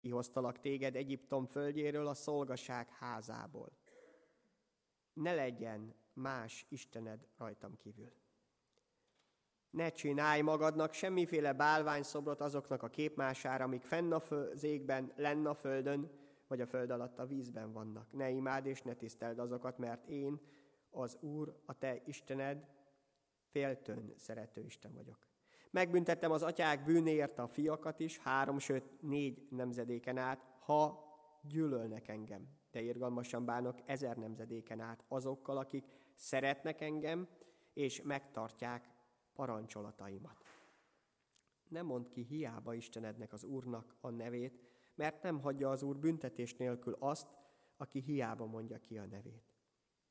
Kihoztalak 0.00 0.60
téged 0.60 0.96
Egyiptom 0.96 1.46
földjéről, 1.46 2.06
a 2.06 2.14
szolgaság 2.14 2.88
házából. 2.88 3.72
Ne 5.12 5.34
legyen 5.34 5.94
más 6.12 6.66
Istened 6.68 7.26
rajtam 7.36 7.76
kívül. 7.76 8.12
Ne 9.70 9.90
csinálj 9.90 10.40
magadnak 10.40 10.92
semmiféle 10.92 11.52
bálványszobrot 11.52 12.40
azoknak 12.40 12.82
a 12.82 12.88
képmására, 12.88 13.64
amik 13.64 13.82
fenn 13.82 14.12
a 14.12 14.22
zégben, 14.54 15.12
lenn 15.16 15.46
a 15.46 15.54
földön, 15.54 16.10
vagy 16.46 16.60
a 16.60 16.66
föld 16.66 16.90
alatt 16.90 17.18
a 17.18 17.26
vízben 17.26 17.72
vannak. 17.72 18.12
Ne 18.12 18.30
imád 18.30 18.66
és 18.66 18.82
ne 18.82 18.94
tiszteld 18.94 19.38
azokat, 19.38 19.78
mert 19.78 20.08
én, 20.08 20.40
az 20.90 21.16
Úr, 21.20 21.60
a 21.64 21.78
te 21.78 22.02
Istened, 22.04 22.68
féltőn 23.50 24.14
szerető 24.16 24.60
Isten 24.60 24.94
vagyok. 24.94 25.29
Megbüntettem 25.70 26.30
az 26.30 26.42
atyák 26.42 26.84
bűnéért 26.84 27.38
a 27.38 27.48
fiakat 27.48 28.00
is, 28.00 28.18
három, 28.18 28.58
sőt 28.58 29.02
négy 29.02 29.46
nemzedéken 29.50 30.16
át, 30.16 30.44
ha 30.58 31.08
gyűlölnek 31.42 32.08
engem. 32.08 32.48
De 32.70 32.80
irgalmasan 32.82 33.44
bánok 33.44 33.78
ezer 33.84 34.16
nemzedéken 34.16 34.80
át 34.80 35.04
azokkal, 35.08 35.56
akik 35.56 35.86
szeretnek 36.14 36.80
engem, 36.80 37.28
és 37.72 38.02
megtartják 38.02 38.90
parancsolataimat. 39.32 40.44
Nem 41.68 41.86
mond 41.86 42.08
ki 42.08 42.22
hiába 42.22 42.74
Istenednek 42.74 43.32
az 43.32 43.44
Úrnak 43.44 43.96
a 44.00 44.10
nevét, 44.10 44.60
mert 44.94 45.22
nem 45.22 45.40
hagyja 45.40 45.70
az 45.70 45.82
Úr 45.82 45.98
büntetés 45.98 46.54
nélkül 46.54 46.96
azt, 46.98 47.28
aki 47.76 48.00
hiába 48.00 48.46
mondja 48.46 48.78
ki 48.78 48.98
a 48.98 49.06
nevét. 49.06 49.54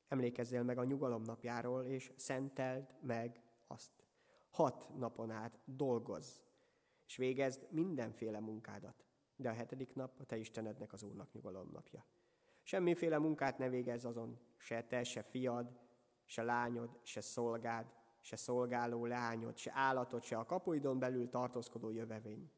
Emlékezzél 0.07 0.63
meg 0.63 0.77
a 0.77 0.83
nyugalom 0.83 1.21
napjáról, 1.21 1.83
és 1.83 2.11
szenteld 2.15 2.95
meg 3.01 3.41
azt. 3.67 4.08
Hat 4.49 4.89
napon 4.97 5.31
át 5.31 5.59
dolgozz, 5.65 6.41
és 7.05 7.15
végezd 7.15 7.67
mindenféle 7.71 8.39
munkádat. 8.39 9.05
De 9.35 9.49
a 9.49 9.53
hetedik 9.53 9.93
nap 9.93 10.19
a 10.19 10.25
te 10.25 10.37
Istenednek 10.37 10.93
az 10.93 11.03
Úrnak 11.03 11.31
nyugalom 11.31 11.69
napja. 11.71 12.05
Semmiféle 12.63 13.17
munkát 13.17 13.57
ne 13.57 13.69
végezz 13.69 14.05
azon, 14.05 14.39
se 14.57 14.83
te, 14.83 15.03
se 15.03 15.21
fiad, 15.21 15.79
se 16.25 16.43
lányod, 16.43 16.99
se 17.03 17.21
szolgád, 17.21 17.93
se 18.21 18.35
szolgáló 18.35 19.05
leányod, 19.05 19.57
se 19.57 19.71
állatod, 19.73 20.23
se 20.23 20.37
a 20.37 20.45
kapuidon 20.45 20.99
belül 20.99 21.29
tartózkodó 21.29 21.89
jövevény. 21.89 22.51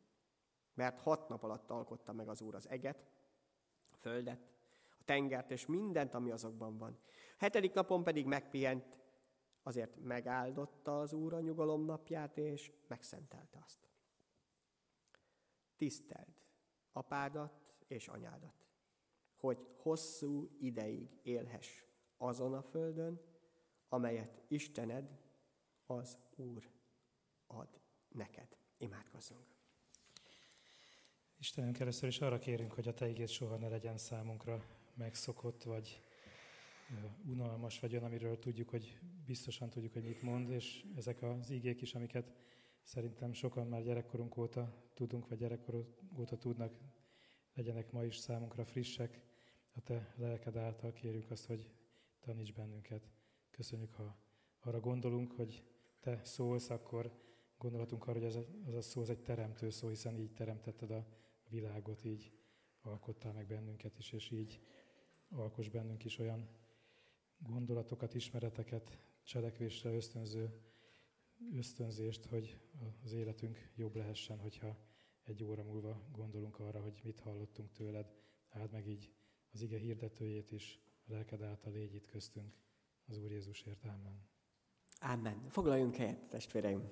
Mert 0.74 1.00
hat 1.00 1.30
nap 1.30 1.44
alatt 1.44 1.72
alkotta 1.72 2.14
meg 2.14 2.30
az 2.30 2.42
Úr 2.42 2.56
az 2.56 2.70
eget, 2.70 3.06
a 3.92 3.96
földet, 3.96 4.50
a 5.00 5.04
tengert 5.06 5.52
és 5.52 5.66
mindent, 5.66 6.14
ami 6.14 6.32
azokban 6.32 6.78
van. 6.78 6.98
A 7.08 7.36
hetedik 7.38 7.74
napon 7.74 8.04
pedig 8.04 8.26
megpihent, 8.26 9.01
azért 9.64 10.00
megáldotta 10.04 11.00
az 11.00 11.14
Úr 11.14 11.34
a 11.34 11.40
nyugalom 11.40 11.86
napját, 11.86 12.38
és 12.38 12.72
megszentelte 12.88 13.59
azt. 13.66 13.90
Tiszteld 15.76 16.45
apádat 16.92 17.73
és 17.88 18.08
anyádat, 18.08 18.66
hogy 19.36 19.68
hosszú 19.78 20.58
ideig 20.59 21.20
élhess 21.23 21.84
azon 22.18 22.53
a 22.53 22.62
földön, 22.62 23.22
amelyet 23.90 24.42
Istened, 24.48 25.20
az 25.86 26.18
Úr 26.36 26.72
ad 27.48 27.80
neked. 28.08 28.58
Imádkozzunk! 28.78 29.56
Istenünk 31.38 31.75
keresztül 31.75 32.09
is 32.09 32.22
arra 32.22 32.40
kérünk, 32.40 32.72
hogy 32.72 32.88
a 32.88 32.94
Te 32.94 33.08
igét 33.08 33.28
soha 33.28 33.58
ne 33.58 33.68
legyen 33.68 33.98
számunkra 33.98 34.66
megszokott, 34.94 35.64
vagy 35.64 36.02
unalmas, 37.25 37.80
vagy 37.80 37.92
olyan, 37.92 38.03
amiről 38.03 38.39
tudjuk, 38.39 38.70
hogy 38.70 39.00
biztosan 39.25 39.70
tudjuk, 39.70 39.94
hogy 39.94 40.03
mit 40.03 40.22
mond, 40.22 40.50
és 40.50 40.86
ezek 40.95 41.22
az 41.22 41.50
igék 41.50 41.81
is, 41.81 41.95
amiket 41.95 42.34
szerintem 42.81 43.34
sokan 43.34 43.67
már 43.67 43.84
gyerekkorunk 43.84 44.38
óta 44.38 44.89
tudunk, 44.94 45.28
vagy 45.28 45.38
gyerekkorunk 45.38 45.88
óta 46.17 46.38
tudnak, 46.38 46.73
legyenek 47.53 47.92
ma 47.92 48.03
is 48.03 48.17
számunkra 48.17 48.66
frissek. 48.66 49.22
A 49.72 49.81
Te 49.81 50.14
lelked 50.17 50.56
által 50.56 50.94
kérjük 50.94 51.31
azt, 51.31 51.45
hogy 51.45 51.72
taníts 52.19 52.53
bennünket. 52.53 53.12
Köszönjük, 53.50 53.94
ha 53.94 54.17
arra 54.59 54.80
gondolunk, 54.80 55.31
hogy 55.31 55.63
Te 56.00 56.22
szólsz, 56.24 56.69
akkor 56.69 57.19
gondolatunk 57.57 58.07
arra, 58.07 58.19
hogy 58.19 58.28
ez 58.28 58.35
a, 58.35 58.46
az 58.66 58.74
a 58.74 58.81
szó 58.81 59.01
az 59.01 59.09
egy 59.09 59.22
teremtő 59.22 59.69
szó, 59.69 59.88
hiszen 59.88 60.18
így 60.18 60.34
teremtetted 60.34 60.91
a 60.91 61.07
világot, 61.50 62.03
így 62.03 62.31
alkottál 62.81 63.34
meg 63.34 63.47
bennünket 63.47 63.97
is, 63.97 64.12
és 64.12 64.31
így 64.31 64.62
alkos 65.30 65.69
bennünk 65.69 66.06
is 66.06 66.19
olyan 66.19 66.50
gondolatokat, 67.47 68.13
ismereteket, 68.13 68.97
cselekvésre 69.24 69.94
ösztönző 69.94 70.62
ösztönzést, 71.57 72.25
hogy 72.25 72.57
az 73.03 73.12
életünk 73.12 73.72
jobb 73.75 73.96
lehessen, 73.96 74.40
hogyha 74.40 74.78
egy 75.24 75.44
óra 75.44 75.63
múlva 75.63 76.01
gondolunk 76.12 76.59
arra, 76.59 76.81
hogy 76.81 77.01
mit 77.03 77.19
hallottunk 77.19 77.72
tőled. 77.72 78.13
Áld 78.50 78.72
meg 78.72 78.88
így 78.88 79.12
az 79.53 79.62
ige 79.62 79.78
hirdetőjét 79.78 80.51
is, 80.51 80.80
a 81.07 81.12
lelked 81.12 81.41
által 81.41 81.72
légy 81.72 81.94
itt 81.94 82.06
köztünk. 82.06 82.53
Az 83.07 83.18
Úr 83.18 83.31
Jézusért. 83.31 83.84
Amen. 83.84 84.30
Amen. 85.00 85.50
Foglaljunk 85.50 85.96
helyet, 85.96 86.30
testvéreim. 86.30 86.90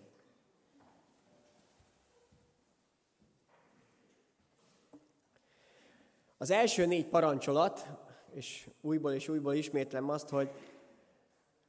Az 6.37 6.49
első 6.49 6.85
négy 6.85 7.07
parancsolat, 7.07 7.87
és 8.33 8.69
újból 8.81 9.11
és 9.11 9.29
újból 9.29 9.53
ismétlem 9.53 10.09
azt, 10.09 10.29
hogy 10.29 10.51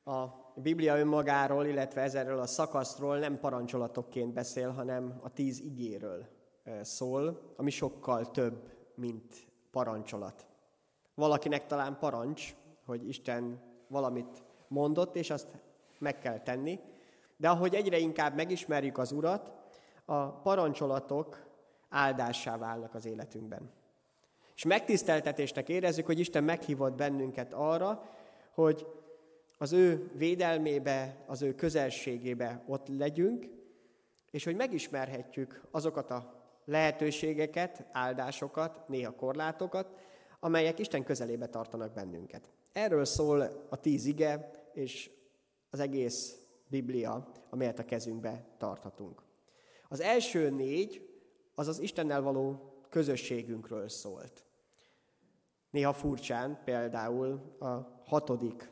a 0.04 0.26
Biblia 0.54 0.98
önmagáról, 0.98 1.66
illetve 1.66 2.00
ezerről 2.00 2.38
a 2.38 2.46
szakaszról 2.46 3.18
nem 3.18 3.38
parancsolatokként 3.38 4.32
beszél, 4.32 4.70
hanem 4.70 5.20
a 5.22 5.32
tíz 5.32 5.60
igéről 5.60 6.26
szól, 6.82 7.54
ami 7.56 7.70
sokkal 7.70 8.30
több, 8.30 8.70
mint 8.94 9.46
parancsolat. 9.70 10.46
Valakinek 11.14 11.66
talán 11.66 11.98
parancs, 11.98 12.54
hogy 12.84 13.08
Isten 13.08 13.60
valamit 13.88 14.44
mondott, 14.68 15.16
és 15.16 15.30
azt 15.30 15.56
meg 15.98 16.18
kell 16.18 16.40
tenni, 16.40 16.80
de 17.36 17.48
ahogy 17.48 17.74
egyre 17.74 17.98
inkább 17.98 18.34
megismerjük 18.34 18.98
az 18.98 19.12
Urat, 19.12 19.52
a 20.04 20.26
parancsolatok 20.30 21.46
áldássá 21.88 22.56
válnak 22.56 22.94
az 22.94 23.04
életünkben. 23.04 23.70
És 24.60 24.66
megtiszteltetésnek 24.66 25.68
érezzük, 25.68 26.06
hogy 26.06 26.18
Isten 26.18 26.44
meghívott 26.44 26.94
bennünket 26.94 27.52
arra, 27.52 28.10
hogy 28.54 28.86
az 29.58 29.72
ő 29.72 30.10
védelmébe, 30.14 31.24
az 31.26 31.42
ő 31.42 31.54
közelségébe 31.54 32.64
ott 32.66 32.86
legyünk, 32.88 33.46
és 34.30 34.44
hogy 34.44 34.56
megismerhetjük 34.56 35.62
azokat 35.70 36.10
a 36.10 36.44
lehetőségeket, 36.64 37.86
áldásokat, 37.92 38.88
néha 38.88 39.14
korlátokat, 39.14 39.98
amelyek 40.40 40.78
Isten 40.78 41.04
közelébe 41.04 41.46
tartanak 41.46 41.92
bennünket. 41.92 42.48
Erről 42.72 43.04
szól 43.04 43.66
a 43.68 43.76
tíz 43.76 44.04
ige, 44.04 44.50
és 44.72 45.10
az 45.70 45.80
egész 45.80 46.38
Biblia, 46.66 47.32
amelyet 47.50 47.78
a 47.78 47.84
kezünkbe 47.84 48.44
tarthatunk. 48.58 49.22
Az 49.88 50.00
első 50.00 50.50
négy, 50.50 51.08
az 51.54 51.68
az 51.68 51.78
Istennel 51.78 52.22
való 52.22 52.74
közösségünkről 52.88 53.88
szólt. 53.88 54.44
Néha 55.70 55.92
furcsán, 55.92 56.60
például 56.64 57.56
a 57.58 57.66
hatodik 58.04 58.70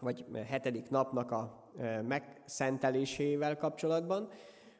vagy 0.00 0.24
hetedik 0.46 0.90
napnak 0.90 1.30
a 1.30 1.72
megszentelésével 2.06 3.56
kapcsolatban, 3.56 4.28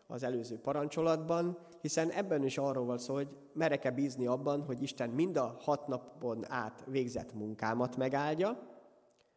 az 0.07 0.23
előző 0.23 0.59
parancsolatban, 0.59 1.59
hiszen 1.81 2.11
ebben 2.11 2.45
is 2.45 2.59
arról 2.59 2.85
van 2.85 2.99
szó, 2.99 3.15
hogy 3.15 3.29
merek-e 3.53 3.91
bízni 3.91 4.27
abban, 4.27 4.63
hogy 4.63 4.83
Isten 4.83 5.11
mind 5.11 5.37
a 5.37 5.57
hat 5.61 5.87
napon 5.87 6.51
át 6.51 6.85
végzett 6.87 7.33
munkámat 7.33 7.97
megáldja, 7.97 8.75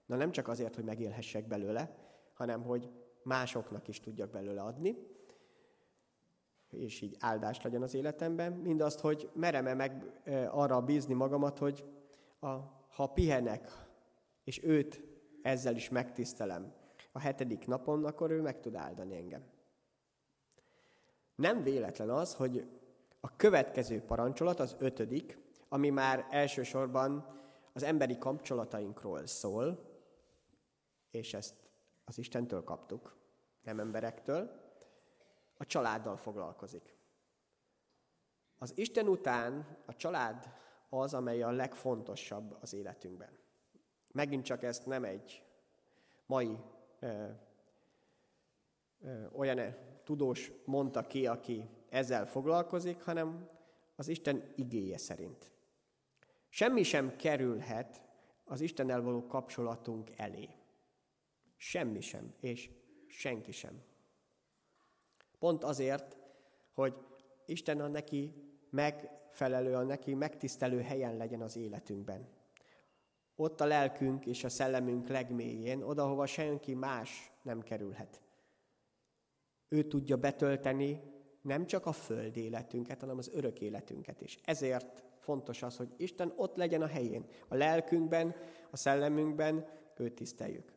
Na 0.08 0.16
nem 0.16 0.32
csak 0.32 0.48
azért, 0.48 0.76
hogy 0.76 0.84
megélhessek 0.84 1.48
belőle, 1.48 1.96
hanem 2.34 2.64
hogy 2.64 2.90
másoknak 3.24 3.88
is 3.88 4.00
tudjak 4.00 4.30
belőle 4.30 4.62
adni, 4.62 4.98
és 6.72 7.02
így 7.02 7.16
áldást 7.20 7.64
legyen 7.64 7.82
az 7.82 7.94
életemben. 7.94 8.52
Mindazt, 8.52 9.00
hogy 9.00 9.30
merem-e 9.34 9.74
meg 9.74 10.22
arra 10.52 10.82
bízni 10.82 11.14
magamat, 11.14 11.58
hogy 11.58 11.86
a, 12.40 12.48
ha 12.90 13.08
pihenek, 13.08 13.88
és 14.44 14.64
őt 14.64 15.02
ezzel 15.42 15.76
is 15.76 15.90
megtisztelem 15.90 16.74
a 17.12 17.20
hetedik 17.20 17.68
napon, 17.68 18.06
akkor 18.06 18.32
ő 18.32 18.42
meg 18.42 18.60
tud 18.60 18.76
áldani 18.76 19.16
engem. 19.16 19.44
Nem 21.36 21.64
véletlen 21.64 22.10
az, 22.10 22.34
hogy 22.36 22.68
a 23.20 23.36
következő 23.36 24.02
parancsolat, 24.02 24.60
az 24.60 24.76
ötödik, 24.80 25.38
ami 25.70 25.90
már 25.90 26.28
elsősorban 26.30 27.36
az 27.74 27.84
emberi 27.84 28.18
kapcsolatainkról 28.18 29.26
szól, 29.26 29.80
és 31.12 31.34
ezt 31.34 31.56
az 32.06 32.18
Istentől 32.18 32.64
kaptuk, 32.64 33.16
nem 33.64 33.80
emberektől, 33.80 34.67
a 35.58 35.66
családdal 35.66 36.18
foglalkozik. 36.18 36.96
Az 38.58 38.72
Isten 38.76 39.08
után 39.08 39.78
a 39.86 39.96
család 39.96 40.54
az, 40.90 41.14
amely 41.14 41.42
a 41.42 41.52
legfontosabb 41.52 42.58
az 42.62 42.74
életünkben. 42.74 43.38
Megint 44.12 44.46
csak 44.46 44.64
ezt 44.64 44.86
nem 44.86 45.04
egy 45.04 45.44
mai 46.26 46.58
ö, 47.00 47.28
ö, 49.02 49.26
olyan 49.32 49.76
tudós 50.04 50.52
mondta 50.66 51.08
ki, 51.08 51.28
aki 51.28 51.70
ezzel 51.90 52.26
foglalkozik, 52.26 53.04
hanem 53.04 53.46
az 53.96 54.08
Isten 54.08 54.54
igéje 54.56 54.98
szerint. 54.98 55.52
Semmi 56.50 56.84
sem 56.84 57.16
kerülhet 57.16 58.02
az 58.46 58.62
Istennel 58.62 59.02
való 59.02 59.26
kapcsolatunk 59.28 60.12
elé. 60.16 60.50
Semmi 61.56 62.02
sem, 62.02 62.34
és 62.40 62.70
senki 63.08 63.52
sem. 63.52 63.84
Pont 65.40 65.64
azért, 65.64 66.18
hogy 66.74 66.94
Isten 67.46 67.82
a 67.82 67.88
neki 67.88 68.34
megfelelő, 68.70 69.76
a 69.76 69.84
neki 69.84 70.14
megtisztelő 70.14 70.82
helyen 70.82 71.18
legyen 71.18 71.42
az 71.42 71.56
életünkben. 71.56 72.28
Ott 73.36 73.62
a 73.62 73.66
lelkünk 73.66 74.26
és 74.26 74.44
a 74.44 74.50
szellemünk 74.50 75.08
legmélyén, 75.08 75.84
oda, 75.84 76.08
hova 76.08 76.26
senki 76.26 76.74
más 76.74 77.32
nem 77.42 77.62
kerülhet. 77.62 78.22
Ő 79.68 79.84
tudja 79.84 80.18
betölteni 80.18 81.02
nem 81.42 81.66
csak 81.66 81.86
a 81.86 81.92
föld 81.92 82.38
életünket, 82.38 83.00
hanem 83.00 83.18
az 83.18 83.30
örök 83.34 83.62
életünket 83.62 84.22
is. 84.22 84.40
Ezért 84.44 85.04
fontos 85.18 85.64
az, 85.64 85.78
hogy 85.78 85.94
Isten 85.98 86.34
ott 86.36 86.56
legyen 86.56 86.82
a 86.82 86.88
helyén. 86.88 87.26
A 87.48 87.56
lelkünkben, 87.56 88.36
a 88.72 88.78
szellemünkben 88.78 89.68
őt 89.98 90.14
tiszteljük. 90.14 90.74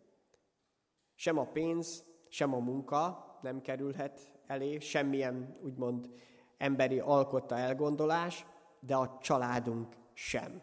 Sem 1.14 1.38
a 1.38 1.46
pénz, 1.46 2.04
sem 2.28 2.54
a 2.54 2.58
munka 2.58 3.24
nem 3.42 3.60
kerülhet 3.60 4.39
elé, 4.50 4.79
semmilyen 4.79 5.58
úgymond 5.62 6.08
emberi 6.56 6.99
alkotta 6.99 7.56
elgondolás, 7.56 8.47
de 8.81 8.97
a 8.97 9.19
családunk 9.19 9.97
sem. 10.12 10.62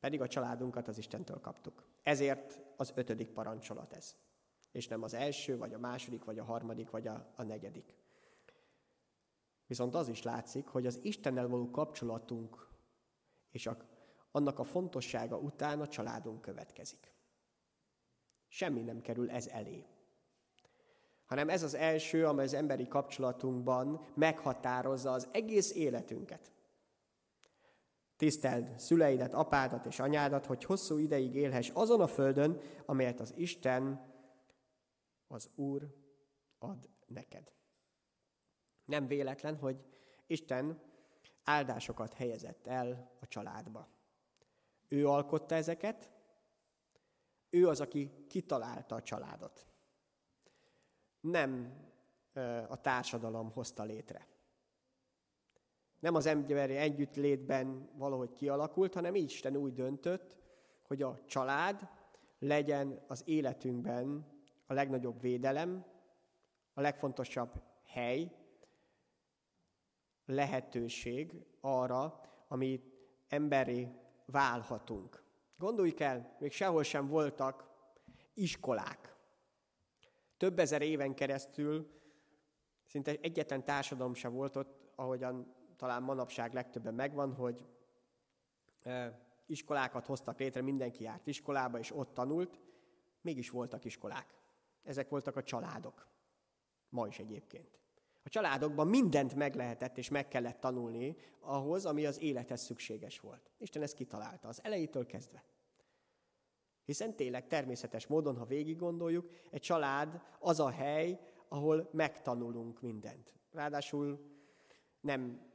Pedig 0.00 0.20
a 0.20 0.28
családunkat 0.28 0.88
az 0.88 0.98
Istentől 0.98 1.40
kaptuk. 1.40 1.86
Ezért 2.02 2.60
az 2.76 2.92
ötödik 2.94 3.28
parancsolat 3.28 3.92
ez. 3.92 4.16
És 4.72 4.88
nem 4.88 5.02
az 5.02 5.14
első, 5.14 5.58
vagy 5.58 5.72
a 5.72 5.78
második, 5.78 6.24
vagy 6.24 6.38
a 6.38 6.44
harmadik, 6.44 6.90
vagy 6.90 7.06
a, 7.06 7.32
a 7.36 7.42
negyedik. 7.42 7.96
Viszont 9.66 9.94
az 9.94 10.08
is 10.08 10.22
látszik, 10.22 10.66
hogy 10.66 10.86
az 10.86 10.98
Istennel 11.02 11.48
való 11.48 11.70
kapcsolatunk 11.70 12.68
és 13.50 13.66
a, 13.66 13.76
annak 14.30 14.58
a 14.58 14.64
fontossága 14.64 15.38
után 15.38 15.80
a 15.80 15.86
családunk 15.86 16.40
következik. 16.40 17.12
Semmi 18.48 18.80
nem 18.80 19.00
kerül 19.00 19.30
ez 19.30 19.46
elé. 19.46 19.86
Hanem 21.26 21.48
ez 21.48 21.62
az 21.62 21.74
első, 21.74 22.26
amely 22.26 22.44
az 22.44 22.54
emberi 22.54 22.88
kapcsolatunkban 22.88 24.06
meghatározza 24.14 25.12
az 25.12 25.28
egész 25.32 25.72
életünket. 25.72 26.52
Tiszteld 28.16 28.78
szüleidet, 28.78 29.34
apádat 29.34 29.86
és 29.86 30.00
anyádat, 30.00 30.46
hogy 30.46 30.64
hosszú 30.64 30.98
ideig 30.98 31.34
élhess 31.34 31.70
azon 31.74 32.00
a 32.00 32.06
földön, 32.06 32.60
amelyet 32.86 33.20
az 33.20 33.32
Isten, 33.36 34.12
az 35.26 35.50
Úr 35.54 35.94
ad 36.58 36.90
neked. 37.06 37.52
Nem 38.84 39.06
véletlen, 39.06 39.56
hogy 39.56 39.84
Isten 40.26 40.82
áldásokat 41.44 42.14
helyezett 42.14 42.66
el 42.66 43.10
a 43.20 43.26
családba. 43.26 43.88
Ő 44.88 45.08
alkotta 45.08 45.54
ezeket, 45.54 46.10
ő 47.50 47.68
az, 47.68 47.80
aki 47.80 48.10
kitalálta 48.28 48.94
a 48.94 49.02
családot. 49.02 49.66
Nem 51.24 51.82
a 52.68 52.80
társadalom 52.80 53.50
hozta 53.50 53.82
létre. 53.82 54.26
Nem 55.98 56.14
az 56.14 56.26
emberi 56.26 56.76
együttlétben 56.76 57.88
valahogy 57.94 58.32
kialakult, 58.32 58.94
hanem 58.94 59.14
Isten 59.14 59.56
úgy 59.56 59.72
döntött, 59.72 60.38
hogy 60.82 61.02
a 61.02 61.24
család 61.26 61.88
legyen 62.38 63.04
az 63.06 63.22
életünkben 63.26 64.26
a 64.66 64.72
legnagyobb 64.72 65.20
védelem, 65.20 65.84
a 66.74 66.80
legfontosabb 66.80 67.62
hely, 67.84 68.32
lehetőség 70.26 71.46
arra, 71.60 72.20
amit 72.48 72.94
emberi 73.28 73.88
válhatunk. 74.26 75.22
Gondoljuk 75.56 76.00
el, 76.00 76.36
még 76.38 76.52
sehol 76.52 76.82
sem 76.82 77.08
voltak 77.08 77.68
iskolák. 78.34 79.13
Több 80.44 80.58
ezer 80.58 80.82
éven 80.82 81.14
keresztül 81.14 81.90
szinte 82.86 83.16
egyetlen 83.20 83.64
társadalom 83.64 84.14
sem 84.14 84.32
volt 84.32 84.56
ott, 84.56 84.92
ahogyan 84.94 85.54
talán 85.76 86.02
manapság 86.02 86.52
legtöbben 86.52 86.94
megvan, 86.94 87.34
hogy 87.34 87.66
iskolákat 89.46 90.06
hoztak 90.06 90.38
létre, 90.38 90.60
mindenki 90.60 91.02
járt 91.02 91.26
iskolába, 91.26 91.78
és 91.78 91.96
ott 91.96 92.14
tanult, 92.14 92.60
mégis 93.20 93.50
voltak 93.50 93.84
iskolák. 93.84 94.34
Ezek 94.82 95.08
voltak 95.08 95.36
a 95.36 95.42
családok. 95.42 96.06
Ma 96.88 97.06
is 97.06 97.18
egyébként. 97.18 97.78
A 98.22 98.28
családokban 98.28 98.88
mindent 98.88 99.34
meg 99.34 99.54
lehetett 99.54 99.98
és 99.98 100.08
meg 100.08 100.28
kellett 100.28 100.60
tanulni 100.60 101.16
ahhoz, 101.40 101.86
ami 101.86 102.06
az 102.06 102.20
élethez 102.20 102.62
szükséges 102.62 103.20
volt. 103.20 103.50
Isten 103.58 103.82
ezt 103.82 103.94
kitalálta 103.94 104.48
az 104.48 104.64
elejétől 104.64 105.06
kezdve. 105.06 105.44
Hiszen 106.84 107.16
tényleg 107.16 107.46
természetes 107.46 108.06
módon, 108.06 108.36
ha 108.36 108.44
végig 108.44 108.76
gondoljuk, 108.76 109.30
egy 109.50 109.60
család 109.60 110.20
az 110.38 110.60
a 110.60 110.70
hely, 110.70 111.20
ahol 111.48 111.88
megtanulunk 111.92 112.80
mindent. 112.80 113.32
Ráadásul 113.50 114.32
nem 115.00 115.52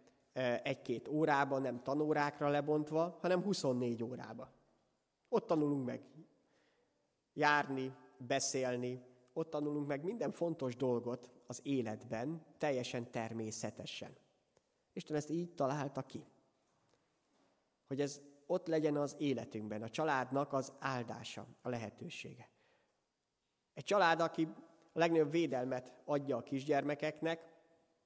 egy-két 0.64 1.08
órában, 1.08 1.62
nem 1.62 1.84
tanórákra 1.84 2.50
lebontva, 2.50 3.18
hanem 3.22 3.44
24 3.44 4.04
órába. 4.04 4.52
Ott 5.30 5.48
tanulunk 5.48 5.86
meg 5.86 6.02
járni, 7.34 7.94
beszélni, 8.18 9.04
ott 9.34 9.50
tanulunk 9.50 9.88
meg 9.88 10.04
minden 10.04 10.32
fontos 10.32 10.76
dolgot 10.76 11.30
az 11.48 11.60
életben, 11.64 12.46
teljesen 12.58 13.12
természetesen. 13.12 14.16
Isten 14.94 15.16
ezt 15.16 15.30
így 15.30 15.54
találta 15.54 16.02
ki. 16.02 16.26
Hogy 17.88 18.02
ez 18.02 18.22
ott 18.50 18.68
legyen 18.68 18.98
az 18.98 19.16
életünkben, 19.18 19.82
a 19.82 19.90
családnak 19.90 20.54
az 20.54 20.74
áldása, 20.80 21.48
a 21.62 21.70
lehetősége. 21.70 22.50
Egy 23.74 23.84
család, 23.84 24.20
aki 24.20 24.48
a 24.94 25.00
legnagyobb 25.00 25.32
védelmet 25.32 25.94
adja 26.06 26.38
a 26.38 26.44
kisgyermekeknek, 26.44 27.54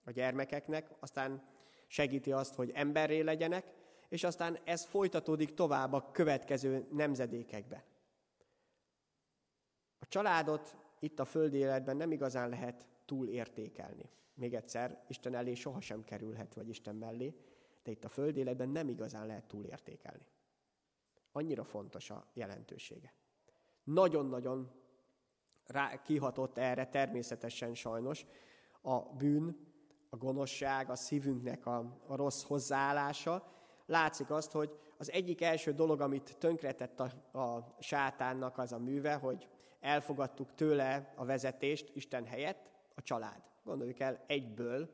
a 0.04 0.12
gyermekeknek, 0.12 0.90
aztán 1.00 1.44
segíti 1.88 2.32
azt, 2.32 2.56
hogy 2.56 2.72
emberré 2.74 3.20
legyenek, 3.20 3.66
és 4.10 4.24
aztán 4.24 4.60
ez 4.64 4.86
folytatódik 4.86 5.54
tovább 5.54 5.94
a 5.94 6.12
következő 6.12 6.88
nemzedékekben. 6.92 7.84
A 10.00 10.08
családot 10.08 10.76
itt 11.00 11.20
a 11.20 11.26
földi 11.26 11.58
életben 11.58 11.98
nem 11.98 12.12
igazán 12.12 12.50
lehet 12.50 12.88
túl 13.06 13.28
értékelni. 13.28 14.10
Még 14.34 14.54
egyszer, 14.54 15.04
Isten 15.08 15.36
elé 15.36 15.54
sohasem 15.54 16.04
kerülhet, 16.04 16.54
vagy 16.54 16.70
Isten 16.70 16.96
mellé, 16.96 17.36
de 17.84 17.92
itt 17.92 18.04
a 18.04 18.10
földi 18.10 18.40
életben 18.40 18.70
nem 18.70 18.90
igazán 18.90 19.26
lehet 19.26 19.48
túl 19.48 19.66
értékelni. 19.66 20.26
Annyira 21.36 21.64
fontos 21.64 22.10
a 22.10 22.26
jelentősége. 22.34 23.14
Nagyon-nagyon 23.84 24.72
kihatott 26.04 26.58
erre 26.58 26.86
természetesen 26.88 27.74
sajnos 27.74 28.26
a 28.82 29.00
bűn, 29.00 29.72
a 30.10 30.18
gonoszság, 30.18 30.90
a 30.90 30.96
szívünknek 30.96 31.66
a, 31.66 32.00
a 32.08 32.16
rossz 32.16 32.44
hozzáállása. 32.44 33.52
Látszik 33.86 34.30
azt, 34.30 34.52
hogy 34.52 34.80
az 34.98 35.12
egyik 35.12 35.42
első 35.42 35.74
dolog, 35.74 36.02
amit 36.02 36.38
tönkretett 36.38 37.00
a, 37.00 37.40
a 37.40 37.76
sátánnak 37.80 38.58
az 38.58 38.72
a 38.72 38.80
műve, 38.80 39.14
hogy 39.14 39.48
elfogadtuk 39.80 40.56
tőle 40.56 41.14
a 41.16 41.26
vezetést 41.26 41.92
Isten 41.96 42.26
helyett, 42.26 42.72
a 42.96 43.02
család. 43.02 43.42
Gondoljuk 43.64 44.00
el 44.00 44.24
egyből, 44.28 44.90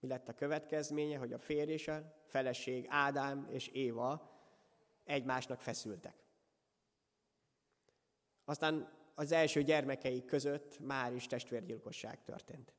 mi 0.00 0.08
lett 0.08 0.28
a 0.28 0.32
következménye, 0.32 1.18
hogy 1.18 1.32
a 1.32 1.38
férj 1.38 1.72
és 1.72 1.88
a 1.88 2.14
feleség, 2.26 2.86
Ádám 2.88 3.46
és 3.50 3.68
Éva 3.68 4.29
egymásnak 5.10 5.60
feszültek. 5.60 6.14
Aztán 8.44 8.92
az 9.14 9.32
első 9.32 9.62
gyermekeik 9.62 10.24
között 10.24 10.78
már 10.78 11.14
is 11.14 11.26
testvérgyilkosság 11.26 12.22
történt. 12.22 12.74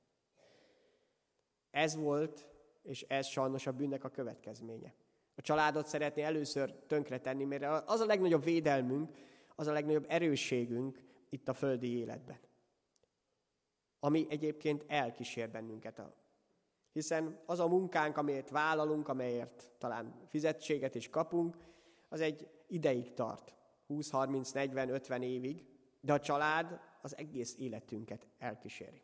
Ez 1.71 1.95
volt, 1.95 2.47
és 2.81 3.01
ez 3.01 3.27
sajnos 3.27 3.67
a 3.67 3.71
bűnnek 3.71 4.03
a 4.03 4.09
következménye. 4.09 4.93
A 5.35 5.41
családot 5.41 5.87
szeretné 5.87 6.21
először 6.21 6.73
tönkretenni, 6.87 7.43
mert 7.43 7.89
az 7.89 7.99
a 7.99 8.05
legnagyobb 8.05 8.43
védelmünk, 8.43 9.11
az 9.55 9.67
a 9.67 9.71
legnagyobb 9.71 10.05
erősségünk 10.07 11.03
itt 11.29 11.47
a 11.47 11.53
földi 11.53 11.97
életben. 11.97 12.39
Ami 13.99 14.25
egyébként 14.29 14.85
elkísér 14.87 15.49
bennünket. 15.49 15.99
A, 15.99 16.13
hiszen 16.91 17.39
az 17.45 17.59
a 17.59 17.67
munkánk, 17.67 18.17
amelyet 18.17 18.49
vállalunk, 18.49 19.07
amelyért 19.07 19.69
talán 19.77 20.25
fizetséget 20.27 20.95
is 20.95 21.09
kapunk, 21.09 21.57
az 22.11 22.21
egy 22.21 22.49
ideig 22.67 23.13
tart. 23.13 23.55
20, 23.87 24.09
30, 24.09 24.51
40, 24.51 24.89
50 24.89 25.21
évig, 25.21 25.65
de 26.01 26.13
a 26.13 26.19
család 26.19 26.79
az 27.01 27.17
egész 27.17 27.55
életünket 27.57 28.27
elkíséri. 28.37 29.03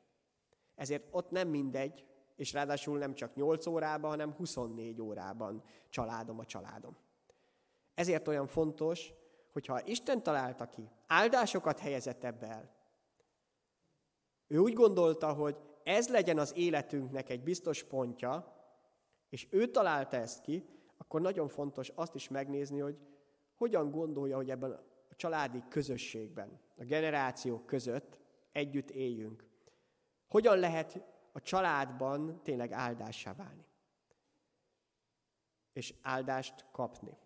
Ezért 0.76 1.08
ott 1.12 1.30
nem 1.30 1.48
mindegy, 1.48 2.06
és 2.36 2.54
ráadásul 2.54 2.98
nem 2.98 3.14
csak 3.14 3.36
8 3.36 3.66
órában, 3.66 4.10
hanem 4.10 4.34
24 4.34 5.02
órában 5.02 5.64
családom 5.90 6.40
a 6.40 6.46
családom. 6.46 6.98
Ezért 7.94 8.28
olyan 8.28 8.48
fontos, 8.48 9.14
hogyha 9.52 9.86
Isten 9.86 10.24
találta 10.24 10.70
ki, 10.70 10.90
áldásokat 11.08 11.80
helyezett 11.80 12.24
ebbe 12.24 12.48
el. 12.48 12.76
Ő 14.48 14.58
úgy 14.58 14.74
gondolta, 14.74 15.34
hogy 15.34 15.58
ez 15.84 16.10
legyen 16.10 16.38
az 16.38 16.54
életünknek 16.56 17.30
egy 17.30 17.44
biztos 17.44 17.84
pontja, 17.84 18.56
és 19.30 19.48
ő 19.50 19.72
találta 19.72 20.18
ezt 20.18 20.42
ki, 20.42 20.77
akkor 20.98 21.22
nagyon 21.22 21.48
fontos 21.48 21.90
azt 21.96 22.16
is 22.16 22.28
megnézni, 22.28 22.80
hogy 22.80 22.98
hogyan 23.56 23.92
gondolja, 23.92 24.36
hogy 24.36 24.50
ebben 24.50 24.72
a 25.10 25.16
családi 25.16 25.64
közösségben, 25.70 26.60
a 26.78 26.84
generációk 26.84 27.66
között 27.66 28.20
együtt 28.52 28.90
éljünk. 28.90 29.46
Hogyan 30.28 30.58
lehet 30.60 31.02
a 31.32 31.42
családban 31.42 32.44
tényleg 32.44 32.72
áldássá 32.72 33.34
válni. 33.34 33.66
És 35.74 35.94
áldást 36.02 36.66
kapni. 36.72 37.18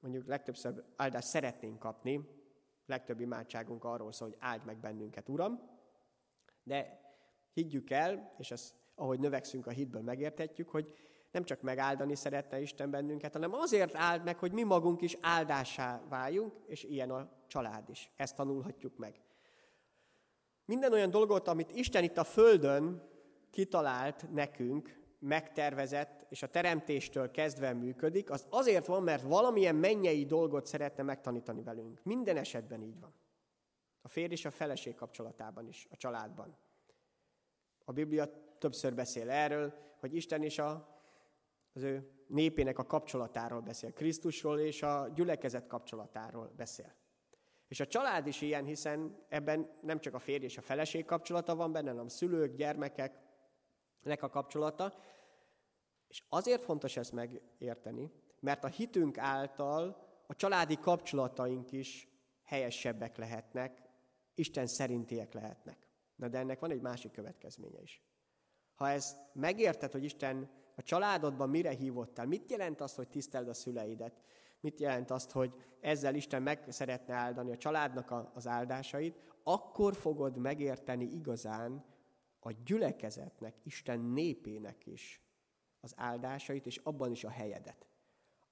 Mondjuk 0.00 0.26
legtöbbször 0.26 0.84
áldást 0.96 1.28
szeretnénk 1.28 1.78
kapni, 1.78 2.28
legtöbb 2.86 3.20
imádságunk 3.20 3.84
arról 3.84 4.12
szól, 4.12 4.28
hogy 4.28 4.36
áld 4.40 4.64
meg 4.64 4.76
bennünket, 4.76 5.28
Uram, 5.28 5.60
de 6.62 7.00
higgyük 7.52 7.90
el, 7.90 8.34
és 8.38 8.50
ezt 8.50 8.74
ahogy 8.94 9.20
növekszünk 9.20 9.66
a 9.66 9.70
hitből 9.70 10.02
megértetjük, 10.02 10.68
hogy 10.68 10.94
nem 11.32 11.44
csak 11.44 11.60
megáldani 11.60 12.14
szeretne 12.14 12.60
Isten 12.60 12.90
bennünket, 12.90 13.32
hanem 13.32 13.54
azért 13.54 13.94
áld 13.94 14.24
meg, 14.24 14.38
hogy 14.38 14.52
mi 14.52 14.62
magunk 14.62 15.02
is 15.02 15.16
áldásá 15.20 16.02
váljunk, 16.08 16.52
és 16.66 16.82
ilyen 16.84 17.10
a 17.10 17.28
család 17.46 17.88
is. 17.88 18.10
Ezt 18.16 18.36
tanulhatjuk 18.36 18.96
meg. 18.96 19.20
Minden 20.64 20.92
olyan 20.92 21.10
dolgot, 21.10 21.48
amit 21.48 21.70
Isten 21.70 22.02
itt 22.04 22.18
a 22.18 22.24
Földön 22.24 23.02
kitalált 23.50 24.32
nekünk, 24.32 25.00
megtervezett, 25.18 26.26
és 26.28 26.42
a 26.42 26.50
teremtéstől 26.50 27.30
kezdve 27.30 27.72
működik, 27.72 28.30
az 28.30 28.46
azért 28.50 28.86
van, 28.86 29.02
mert 29.02 29.22
valamilyen 29.22 29.74
mennyei 29.74 30.24
dolgot 30.24 30.66
szeretne 30.66 31.02
megtanítani 31.02 31.62
velünk. 31.62 32.00
Minden 32.02 32.36
esetben 32.36 32.82
így 32.82 33.00
van. 33.00 33.14
A 34.02 34.08
férj 34.08 34.32
és 34.32 34.44
a 34.44 34.50
feleség 34.50 34.94
kapcsolatában 34.94 35.68
is, 35.68 35.86
a 35.90 35.96
családban. 35.96 36.56
A 37.84 37.92
Biblia 37.92 38.30
többször 38.58 38.94
beszél 38.94 39.30
erről, 39.30 39.74
hogy 40.00 40.14
Isten 40.14 40.42
is 40.42 40.58
a, 40.58 41.01
az 41.72 41.82
ő 41.82 42.10
népének 42.26 42.78
a 42.78 42.86
kapcsolatáról 42.86 43.60
beszél, 43.60 43.92
Krisztusról 43.92 44.58
és 44.58 44.82
a 44.82 45.08
gyülekezet 45.14 45.66
kapcsolatáról 45.66 46.52
beszél. 46.56 46.94
És 47.68 47.80
a 47.80 47.86
család 47.86 48.26
is 48.26 48.40
ilyen, 48.40 48.64
hiszen 48.64 49.24
ebben 49.28 49.78
nem 49.82 50.00
csak 50.00 50.14
a 50.14 50.18
férj 50.18 50.44
és 50.44 50.58
a 50.58 50.62
feleség 50.62 51.04
kapcsolata 51.04 51.54
van 51.54 51.72
benne, 51.72 51.90
hanem 51.90 52.08
szülők, 52.08 52.54
gyermekeknek 52.54 54.22
a 54.22 54.28
kapcsolata. 54.28 54.94
És 56.08 56.22
azért 56.28 56.62
fontos 56.62 56.96
ezt 56.96 57.12
megérteni, 57.12 58.12
mert 58.40 58.64
a 58.64 58.68
hitünk 58.68 59.18
által 59.18 60.10
a 60.26 60.34
családi 60.34 60.78
kapcsolataink 60.78 61.72
is 61.72 62.08
helyesebbek 62.42 63.16
lehetnek, 63.16 63.82
Isten 64.34 64.66
szerintiek 64.66 65.32
lehetnek. 65.32 65.88
Na 66.16 66.28
de 66.28 66.38
ennek 66.38 66.60
van 66.60 66.70
egy 66.70 66.80
másik 66.80 67.12
következménye 67.12 67.80
is. 67.80 68.02
Ha 68.74 68.88
ezt 68.88 69.18
megérted, 69.32 69.92
hogy 69.92 70.04
Isten 70.04 70.50
családodban 70.82 71.50
mire 71.50 71.70
hívottál, 71.70 72.26
mit 72.26 72.50
jelent 72.50 72.80
az, 72.80 72.94
hogy 72.94 73.08
tiszteld 73.08 73.48
a 73.48 73.54
szüleidet, 73.54 74.20
mit 74.60 74.80
jelent 74.80 75.10
azt, 75.10 75.30
hogy 75.30 75.54
ezzel 75.80 76.14
Isten 76.14 76.42
meg 76.42 76.64
szeretne 76.68 77.14
áldani 77.14 77.52
a 77.52 77.56
családnak 77.56 78.30
az 78.34 78.46
áldásait, 78.46 79.16
akkor 79.42 79.94
fogod 79.94 80.36
megérteni 80.36 81.04
igazán 81.04 81.84
a 82.40 82.52
gyülekezetnek, 82.64 83.54
Isten 83.62 84.00
népének 84.00 84.86
is 84.86 85.20
az 85.80 85.92
áldásait, 85.96 86.66
és 86.66 86.76
abban 86.76 87.10
is 87.10 87.24
a 87.24 87.30
helyedet. 87.30 87.86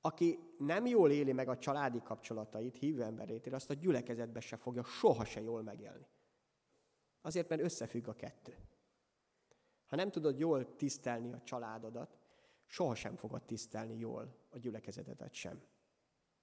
Aki 0.01 0.39
nem 0.59 0.87
jól 0.87 1.11
éli 1.11 1.33
meg 1.33 1.49
a 1.49 1.59
családi 1.59 2.03
kapcsolatait, 2.03 2.77
hívő 2.77 3.03
emberét, 3.03 3.53
azt 3.53 3.71
a 3.71 3.75
gyülekezetbe 3.75 4.41
se 4.41 4.57
fogja 4.57 4.85
soha 4.85 5.25
se 5.25 5.41
jól 5.41 5.63
megélni. 5.63 6.07
Azért, 7.23 7.49
mert 7.49 7.63
összefügg 7.63 8.09
a 8.09 8.15
kettő. 8.15 8.57
Ha 9.87 9.97
nem 9.97 10.11
tudod 10.11 10.39
jól 10.39 10.77
tisztelni 10.77 11.33
a 11.33 11.43
családodat, 11.43 12.20
sohasem 12.71 13.17
fogod 13.17 13.43
tisztelni 13.43 13.99
jól 13.99 14.37
a 14.51 14.59
gyülekezetedet 14.59 15.35
sem. 15.35 15.63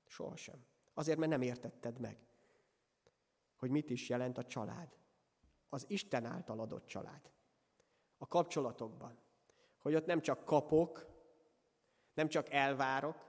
Sohasem. 0.06 0.66
Azért, 0.94 1.18
mert 1.18 1.32
nem 1.32 1.42
értetted 1.42 2.00
meg, 2.00 2.18
hogy 3.56 3.70
mit 3.70 3.90
is 3.90 4.10
jelent 4.10 4.38
a 4.38 4.46
család. 4.46 4.98
Az 5.70 5.86
Isten 5.88 6.26
által 6.26 6.60
adott 6.60 6.86
család. 6.86 7.32
A 8.18 8.28
kapcsolatokban. 8.28 9.18
Hogy 9.78 9.96
ott 9.96 10.06
nem 10.06 10.22
csak 10.22 10.46
kapok, 10.46 11.08
nem 12.14 12.28
csak 12.28 12.50
elvárok, 12.50 13.26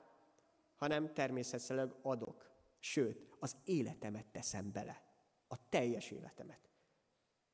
hanem 0.77 1.13
természetesen 1.15 1.95
adok. 2.03 2.51
Sőt, 2.79 3.29
az 3.39 3.57
életemet 3.65 4.27
teszem 4.27 4.73
bele. 4.73 5.03
A 5.49 5.69
teljes 5.69 6.11
életemet. 6.11 6.71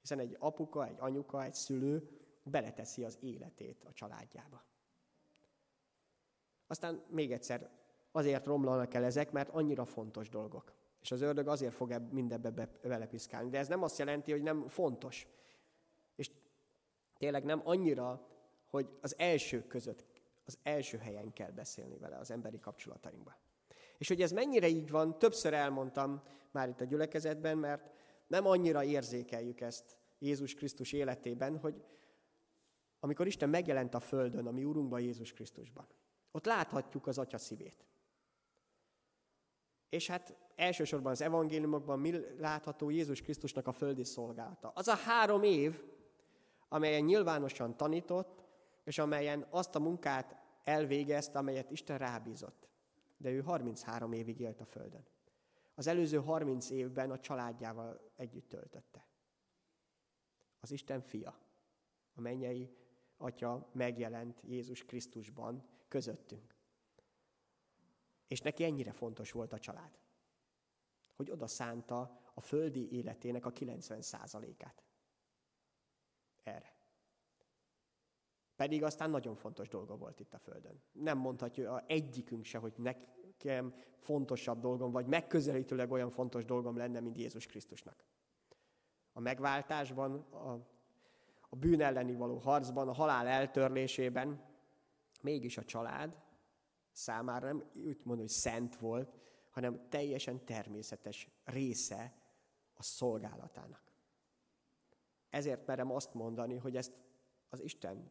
Hiszen 0.00 0.18
egy 0.18 0.36
apuka, 0.38 0.86
egy 0.86 0.96
anyuka, 0.98 1.44
egy 1.44 1.54
szülő 1.54 2.20
beleteszi 2.42 3.04
az 3.04 3.18
életét 3.20 3.84
a 3.84 3.92
családjába. 3.92 4.72
Aztán 6.74 7.02
még 7.08 7.32
egyszer, 7.32 7.70
azért 8.12 8.46
romlanak 8.46 8.94
el 8.94 9.04
ezek, 9.04 9.32
mert 9.32 9.48
annyira 9.48 9.84
fontos 9.84 10.28
dolgok. 10.28 10.72
És 11.00 11.10
az 11.10 11.20
ördög 11.20 11.48
azért 11.48 11.74
fog 11.74 12.02
mindebbe 12.10 12.50
be, 12.50 12.68
belepiszkálni. 12.82 13.50
De 13.50 13.58
ez 13.58 13.68
nem 13.68 13.82
azt 13.82 13.98
jelenti, 13.98 14.30
hogy 14.30 14.42
nem 14.42 14.68
fontos. 14.68 15.26
És 16.16 16.30
tényleg 17.18 17.44
nem 17.44 17.60
annyira, 17.64 18.28
hogy 18.66 18.88
az 19.00 19.14
első 19.18 19.66
között, 19.66 20.04
az 20.44 20.58
első 20.62 20.98
helyen 20.98 21.32
kell 21.32 21.50
beszélni 21.50 21.98
vele 21.98 22.16
az 22.16 22.30
emberi 22.30 22.58
kapcsolatainkban. 22.58 23.34
És 23.98 24.08
hogy 24.08 24.22
ez 24.22 24.32
mennyire 24.32 24.68
így 24.68 24.90
van, 24.90 25.18
többször 25.18 25.52
elmondtam 25.52 26.22
már 26.50 26.68
itt 26.68 26.80
a 26.80 26.84
gyülekezetben, 26.84 27.58
mert 27.58 27.90
nem 28.26 28.46
annyira 28.46 28.84
érzékeljük 28.84 29.60
ezt 29.60 29.98
Jézus 30.18 30.54
Krisztus 30.54 30.92
életében, 30.92 31.58
hogy 31.58 31.84
amikor 33.00 33.26
Isten 33.26 33.48
megjelent 33.48 33.94
a 33.94 34.00
Földön, 34.00 34.46
a 34.46 34.50
mi 34.50 34.64
Urunkban 34.64 35.00
Jézus 35.00 35.32
Krisztusban. 35.32 35.86
Ott 36.34 36.44
láthatjuk 36.44 37.06
az 37.06 37.18
Atya 37.18 37.38
szívét. 37.38 37.86
És 39.88 40.06
hát 40.06 40.36
elsősorban 40.56 41.12
az 41.12 41.20
evangéliumokban 41.20 41.98
mi 41.98 42.10
látható 42.38 42.90
Jézus 42.90 43.22
Krisztusnak 43.22 43.66
a 43.66 43.72
földi 43.72 44.04
szolgálata. 44.04 44.72
Az 44.74 44.88
a 44.88 44.94
három 44.94 45.42
év, 45.42 45.82
amelyen 46.68 47.04
nyilvánosan 47.04 47.76
tanított, 47.76 48.44
és 48.84 48.98
amelyen 48.98 49.46
azt 49.50 49.74
a 49.74 49.80
munkát 49.80 50.36
elvégezte, 50.64 51.38
amelyet 51.38 51.70
Isten 51.70 51.98
rábízott. 51.98 52.68
De 53.16 53.30
ő 53.30 53.40
33 53.40 54.12
évig 54.12 54.40
élt 54.40 54.60
a 54.60 54.64
Földön. 54.64 55.06
Az 55.74 55.86
előző 55.86 56.18
30 56.18 56.70
évben 56.70 57.10
a 57.10 57.20
családjával 57.20 58.12
együtt 58.16 58.48
töltötte. 58.48 59.06
Az 60.60 60.70
Isten 60.70 61.00
fia, 61.00 61.38
a 62.14 62.20
mennyei 62.20 62.76
Atya 63.16 63.68
megjelent 63.72 64.40
Jézus 64.44 64.84
Krisztusban 64.84 65.72
közöttünk. 65.94 66.54
És 68.26 68.40
neki 68.40 68.64
ennyire 68.64 68.92
fontos 68.92 69.32
volt 69.32 69.52
a 69.52 69.58
család, 69.58 69.98
hogy 71.14 71.30
oda 71.30 71.46
szánta 71.46 72.20
a 72.34 72.40
földi 72.40 72.92
életének 72.92 73.46
a 73.46 73.52
90%-át. 73.52 74.84
Erre. 76.42 76.76
Pedig 78.56 78.82
aztán 78.82 79.10
nagyon 79.10 79.34
fontos 79.34 79.68
dolga 79.68 79.96
volt 79.96 80.20
itt 80.20 80.34
a 80.34 80.38
Földön. 80.38 80.82
Nem 80.92 81.18
mondhatja 81.18 81.84
egyikünk 81.86 82.44
se, 82.44 82.58
hogy 82.58 82.72
nekem 82.76 83.74
fontosabb 83.96 84.60
dolgom, 84.60 84.92
vagy 84.92 85.06
megközelítőleg 85.06 85.90
olyan 85.90 86.10
fontos 86.10 86.44
dolgom 86.44 86.76
lenne, 86.76 87.00
mint 87.00 87.16
Jézus 87.16 87.46
Krisztusnak. 87.46 88.04
A 89.12 89.20
megváltásban, 89.20 90.14
a 90.20 90.72
a 91.54 91.56
bűn 91.56 91.80
elleni 91.80 92.14
való 92.14 92.38
harcban, 92.38 92.88
a 92.88 92.92
halál 92.92 93.26
eltörlésében, 93.26 94.53
mégis 95.24 95.56
a 95.56 95.64
család 95.64 96.22
számára 96.92 97.46
nem 97.46 97.70
úgy 97.74 97.96
mondom, 98.02 98.18
hogy 98.18 98.28
szent 98.28 98.76
volt, 98.76 99.14
hanem 99.50 99.88
teljesen 99.88 100.44
természetes 100.44 101.28
része 101.44 102.14
a 102.74 102.82
szolgálatának. 102.82 103.92
Ezért 105.30 105.66
merem 105.66 105.90
azt 105.90 106.14
mondani, 106.14 106.56
hogy 106.56 106.76
ezt 106.76 106.92
az 107.48 107.62
Isten 107.62 108.10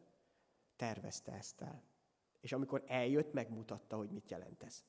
tervezte 0.76 1.32
ezt 1.32 1.60
el. 1.60 1.82
És 2.40 2.52
amikor 2.52 2.82
eljött, 2.86 3.32
megmutatta, 3.32 3.96
hogy 3.96 4.10
mit 4.10 4.30
jelent 4.30 4.62
ez. 4.62 4.84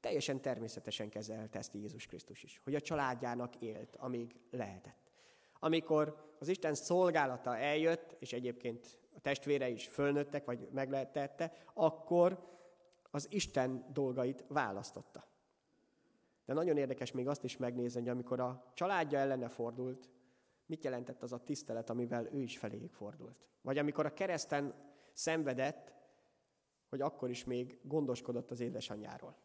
Teljesen 0.00 0.40
természetesen 0.40 1.08
kezelte 1.08 1.58
ezt 1.58 1.74
Jézus 1.74 2.06
Krisztus 2.06 2.42
is, 2.42 2.60
hogy 2.64 2.74
a 2.74 2.80
családjának 2.80 3.56
élt, 3.56 3.96
amíg 3.96 4.40
lehetett 4.50 5.02
amikor 5.64 6.34
az 6.38 6.48
Isten 6.48 6.74
szolgálata 6.74 7.56
eljött, 7.56 8.16
és 8.18 8.32
egyébként 8.32 8.98
a 9.14 9.20
testvére 9.20 9.68
is 9.68 9.88
fölnőttek, 9.88 10.44
vagy 10.44 10.68
meglehetette, 10.72 11.52
akkor 11.74 12.50
az 13.10 13.26
Isten 13.30 13.86
dolgait 13.92 14.44
választotta. 14.48 15.24
De 16.44 16.52
nagyon 16.52 16.76
érdekes 16.76 17.12
még 17.12 17.28
azt 17.28 17.44
is 17.44 17.56
megnézni, 17.56 18.00
hogy 18.00 18.08
amikor 18.08 18.40
a 18.40 18.72
családja 18.74 19.18
ellene 19.18 19.48
fordult, 19.48 20.08
mit 20.66 20.84
jelentett 20.84 21.22
az 21.22 21.32
a 21.32 21.44
tisztelet, 21.44 21.90
amivel 21.90 22.28
ő 22.32 22.40
is 22.40 22.58
feléjük 22.58 22.92
fordult. 22.92 23.46
Vagy 23.60 23.78
amikor 23.78 24.06
a 24.06 24.14
kereszten 24.14 24.74
szenvedett, 25.12 25.92
hogy 26.88 27.00
akkor 27.00 27.30
is 27.30 27.44
még 27.44 27.78
gondoskodott 27.82 28.50
az 28.50 28.60
édesanyjáról. 28.60 29.36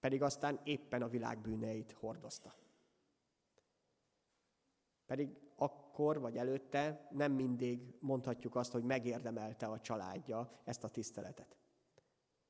Pedig 0.00 0.22
aztán 0.22 0.60
éppen 0.64 1.02
a 1.02 1.08
világ 1.08 1.40
bűneit 1.40 1.92
hordozta. 1.92 2.54
Pedig 5.06 5.28
akkor 5.60 6.20
vagy 6.20 6.36
előtte 6.36 7.08
nem 7.10 7.32
mindig 7.32 7.94
mondhatjuk 8.00 8.54
azt, 8.54 8.72
hogy 8.72 8.84
megérdemelte 8.84 9.66
a 9.66 9.80
családja 9.80 10.60
ezt 10.64 10.84
a 10.84 10.88
tiszteletet, 10.88 11.56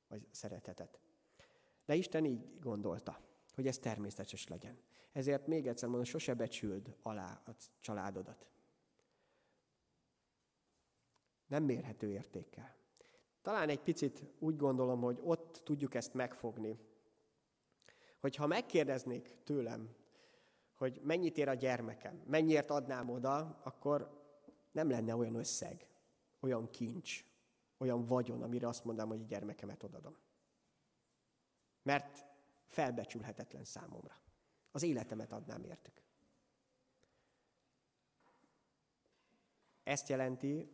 vagy 0.08 0.26
szeretetet. 0.30 1.00
De 1.84 1.94
Isten 1.94 2.24
így 2.24 2.58
gondolta, 2.60 3.20
hogy 3.54 3.66
ez 3.66 3.78
természetes 3.78 4.48
legyen. 4.48 4.78
Ezért 5.12 5.46
még 5.46 5.66
egyszer 5.66 5.88
mondom, 5.88 6.06
sose 6.06 6.34
becsüld 6.34 6.96
alá 7.02 7.42
a 7.46 7.50
családodat. 7.80 8.46
Nem 11.46 11.64
mérhető 11.64 12.10
értékkel. 12.10 12.76
Talán 13.42 13.68
egy 13.68 13.80
picit 13.80 14.24
úgy 14.38 14.56
gondolom, 14.56 15.00
hogy 15.00 15.18
ott 15.22 15.60
tudjuk 15.64 15.94
ezt 15.94 16.14
megfogni, 16.14 16.78
hogyha 18.18 18.46
megkérdeznék 18.46 19.36
tőlem, 19.44 19.94
hogy 20.78 21.00
mennyit 21.02 21.38
ér 21.38 21.48
a 21.48 21.54
gyermekem, 21.54 22.22
mennyiért 22.26 22.70
adnám 22.70 23.08
oda, 23.10 23.60
akkor 23.62 24.22
nem 24.72 24.90
lenne 24.90 25.16
olyan 25.16 25.34
összeg, 25.34 25.88
olyan 26.40 26.70
kincs, 26.70 27.24
olyan 27.78 28.04
vagyon, 28.04 28.42
amire 28.42 28.68
azt 28.68 28.84
mondanám, 28.84 29.10
hogy 29.10 29.20
a 29.20 29.26
gyermekemet 29.26 29.82
odadom. 29.82 30.16
Mert 31.82 32.26
felbecsülhetetlen 32.66 33.64
számomra. 33.64 34.20
Az 34.70 34.82
életemet 34.82 35.32
adnám 35.32 35.64
értük. 35.64 36.02
Ezt 39.82 40.08
jelenti 40.08 40.70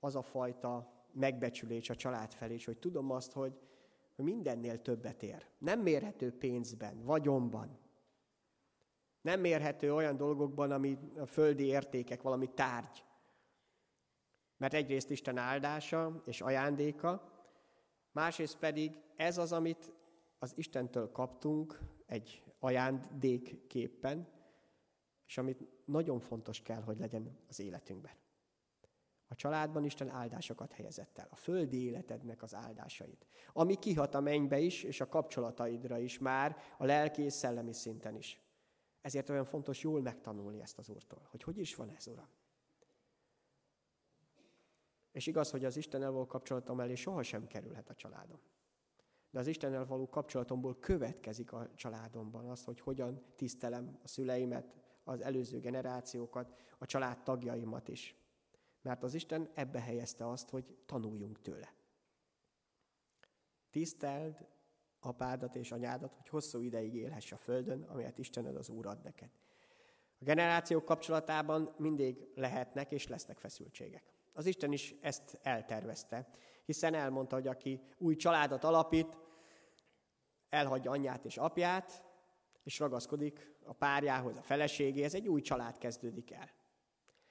az 0.00 0.16
a 0.16 0.22
fajta 0.22 0.92
megbecsülés 1.12 1.90
a 1.90 1.94
család 1.94 2.32
felé, 2.32 2.58
hogy 2.64 2.78
tudom 2.78 3.10
azt, 3.10 3.32
hogy 3.32 3.60
mindennél 4.16 4.82
többet 4.82 5.22
ér. 5.22 5.46
Nem 5.58 5.80
mérhető 5.80 6.32
pénzben, 6.38 7.04
vagyonban. 7.04 7.78
Nem 9.22 9.40
mérhető 9.40 9.94
olyan 9.94 10.16
dolgokban, 10.16 10.70
ami 10.70 10.98
a 11.18 11.26
földi 11.26 11.64
értékek, 11.64 12.22
valami 12.22 12.50
tárgy. 12.54 13.04
Mert 14.56 14.74
egyrészt 14.74 15.10
Isten 15.10 15.36
áldása 15.36 16.22
és 16.26 16.40
ajándéka, 16.40 17.32
másrészt 18.12 18.58
pedig 18.58 18.98
ez 19.16 19.38
az, 19.38 19.52
amit 19.52 19.92
az 20.38 20.52
Istentől 20.56 21.12
kaptunk 21.12 21.78
egy 22.06 22.42
ajándékképpen, 22.58 24.28
és 25.26 25.38
amit 25.38 25.68
nagyon 25.84 26.20
fontos 26.20 26.62
kell, 26.62 26.82
hogy 26.82 26.98
legyen 26.98 27.38
az 27.48 27.60
életünkben. 27.60 28.12
A 29.28 29.34
családban 29.34 29.84
Isten 29.84 30.08
áldásokat 30.08 30.72
helyezett 30.72 31.18
el, 31.18 31.26
a 31.30 31.36
földi 31.36 31.84
életednek 31.84 32.42
az 32.42 32.54
áldásait, 32.54 33.26
ami 33.52 33.74
kihat 33.74 34.14
a 34.14 34.20
mennybe 34.20 34.58
is, 34.58 34.82
és 34.82 35.00
a 35.00 35.08
kapcsolataidra 35.08 35.98
is 35.98 36.18
már, 36.18 36.56
a 36.78 36.84
lelki 36.84 37.22
és 37.22 37.32
szellemi 37.32 37.72
szinten 37.72 38.16
is. 38.16 38.41
Ezért 39.02 39.28
olyan 39.28 39.44
fontos 39.44 39.82
jól 39.82 40.00
megtanulni 40.00 40.60
ezt 40.60 40.78
az 40.78 40.88
Úrtól, 40.88 41.26
hogy 41.30 41.42
hogy 41.42 41.58
is 41.58 41.74
van 41.74 41.90
ez, 41.90 42.06
Uram. 42.06 42.28
És 45.12 45.26
igaz, 45.26 45.50
hogy 45.50 45.64
az 45.64 45.76
Istennel 45.76 46.10
való 46.10 46.26
kapcsolatom 46.26 46.80
elé 46.80 46.94
sohasem 46.94 47.46
kerülhet 47.46 47.88
a 47.88 47.94
családom. 47.94 48.40
De 49.30 49.38
az 49.38 49.46
Istennel 49.46 49.86
való 49.86 50.08
kapcsolatomból 50.08 50.78
következik 50.78 51.52
a 51.52 51.70
családomban 51.74 52.48
az, 52.48 52.64
hogy 52.64 52.80
hogyan 52.80 53.24
tisztelem 53.36 53.98
a 54.02 54.08
szüleimet, 54.08 54.74
az 55.04 55.20
előző 55.20 55.60
generációkat, 55.60 56.54
a 56.78 56.86
család 56.86 57.22
tagjaimat 57.22 57.88
is. 57.88 58.16
Mert 58.82 59.02
az 59.02 59.14
Isten 59.14 59.50
ebbe 59.54 59.80
helyezte 59.80 60.28
azt, 60.28 60.50
hogy 60.50 60.76
tanuljunk 60.86 61.40
tőle. 61.40 61.74
Tiszteld 63.70 64.46
apádat 65.04 65.56
és 65.56 65.72
anyádat, 65.72 66.14
hogy 66.14 66.28
hosszú 66.28 66.60
ideig 66.60 66.94
élhess 66.94 67.32
a 67.32 67.36
földön, 67.36 67.82
amelyet 67.82 68.18
Istened 68.18 68.56
az 68.56 68.68
Úr 68.68 68.86
ad 68.86 69.02
neked. 69.02 69.30
A 70.18 70.24
generációk 70.24 70.84
kapcsolatában 70.84 71.74
mindig 71.78 72.28
lehetnek 72.34 72.92
és 72.92 73.08
lesznek 73.08 73.38
feszültségek. 73.38 74.12
Az 74.32 74.46
Isten 74.46 74.72
is 74.72 74.94
ezt 75.00 75.38
eltervezte, 75.42 76.28
hiszen 76.64 76.94
elmondta, 76.94 77.34
hogy 77.34 77.46
aki 77.46 77.80
új 77.98 78.16
családot 78.16 78.64
alapít, 78.64 79.18
elhagyja 80.48 80.90
anyját 80.90 81.24
és 81.24 81.36
apját, 81.36 82.02
és 82.62 82.78
ragaszkodik 82.78 83.54
a 83.64 83.72
párjához, 83.72 84.36
a 84.36 84.42
feleségéhez, 84.42 85.14
egy 85.14 85.28
új 85.28 85.40
család 85.40 85.78
kezdődik 85.78 86.32
el. 86.32 86.50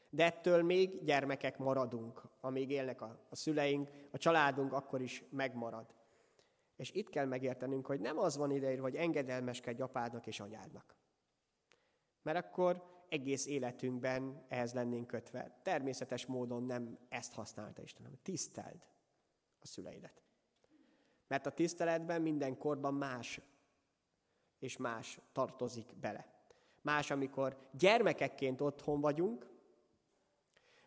De 0.09 0.25
ettől 0.25 0.63
még 0.63 1.03
gyermekek 1.03 1.57
maradunk, 1.57 2.21
amíg 2.39 2.69
élnek 2.69 3.01
a, 3.01 3.25
a 3.29 3.35
szüleink, 3.35 3.89
a 4.11 4.17
családunk 4.17 4.73
akkor 4.73 5.01
is 5.01 5.23
megmarad. 5.29 5.93
És 6.81 6.91
itt 6.91 7.09
kell 7.09 7.25
megértenünk, 7.25 7.85
hogy 7.85 7.99
nem 7.99 8.19
az 8.19 8.37
van 8.37 8.51
ideírva, 8.51 8.81
hogy 8.81 8.95
engedelmeskedj 8.95 9.81
apádnak 9.81 10.27
és 10.27 10.39
anyádnak. 10.39 10.95
Mert 12.21 12.37
akkor 12.37 13.03
egész 13.09 13.45
életünkben 13.45 14.45
ehhez 14.47 14.73
lennénk 14.73 15.07
kötve. 15.07 15.59
Természetes 15.63 16.25
módon 16.25 16.63
nem 16.63 16.97
ezt 17.09 17.33
használta 17.33 17.81
Isten, 17.81 18.03
hanem 18.03 18.19
tiszteld 18.21 18.87
a 19.59 19.67
szüleidet. 19.67 20.21
Mert 21.27 21.45
a 21.45 21.51
tiszteletben 21.51 22.21
minden 22.21 22.57
korban 22.57 22.93
más 22.93 23.41
és 24.59 24.77
más 24.77 25.19
tartozik 25.31 25.95
bele. 25.99 26.45
Más, 26.81 27.11
amikor 27.11 27.69
gyermekekként 27.71 28.61
otthon 28.61 29.01
vagyunk, 29.01 29.49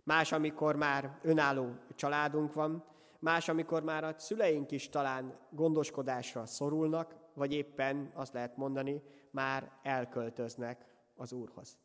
más, 0.02 0.32
amikor 0.32 0.76
már 0.76 1.18
önálló 1.22 1.74
családunk 1.94 2.52
van, 2.52 2.93
más, 3.24 3.48
amikor 3.48 3.82
már 3.82 4.04
a 4.04 4.18
szüleink 4.18 4.70
is 4.70 4.88
talán 4.88 5.38
gondoskodásra 5.50 6.46
szorulnak, 6.46 7.16
vagy 7.34 7.52
éppen 7.52 8.10
azt 8.14 8.32
lehet 8.32 8.56
mondani, 8.56 9.02
már 9.30 9.78
elköltöznek 9.82 10.86
az 11.14 11.32
Úrhoz. 11.32 11.78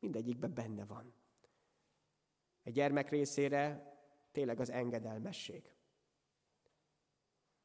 Mindegyikben 0.00 0.54
benne 0.54 0.84
van. 0.84 1.14
Egy 2.62 2.72
gyermek 2.72 3.10
részére 3.10 3.92
tényleg 4.32 4.60
az 4.60 4.70
engedelmesség. 4.70 5.74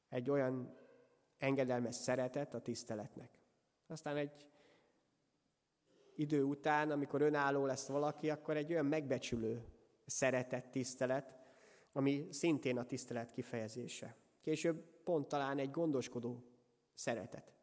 Egy 0.09 0.29
olyan 0.29 0.77
engedelmes 1.37 1.95
szeretet 1.95 2.53
a 2.53 2.61
tiszteletnek. 2.61 3.29
Aztán 3.87 4.17
egy 4.17 4.47
idő 6.15 6.43
után, 6.43 6.91
amikor 6.91 7.21
önálló 7.21 7.65
lesz 7.65 7.87
valaki, 7.87 8.29
akkor 8.29 8.57
egy 8.57 8.71
olyan 8.71 8.85
megbecsülő 8.85 9.65
szeretet, 10.05 10.71
tisztelet, 10.71 11.36
ami 11.97 12.27
szintén 12.29 12.77
a 12.77 12.85
tisztelet 12.85 13.31
kifejezése. 13.31 14.15
Később 14.41 15.01
pont 15.03 15.27
talán 15.27 15.57
egy 15.57 15.71
gondoskodó 15.71 16.43
szeretet. 16.93 17.53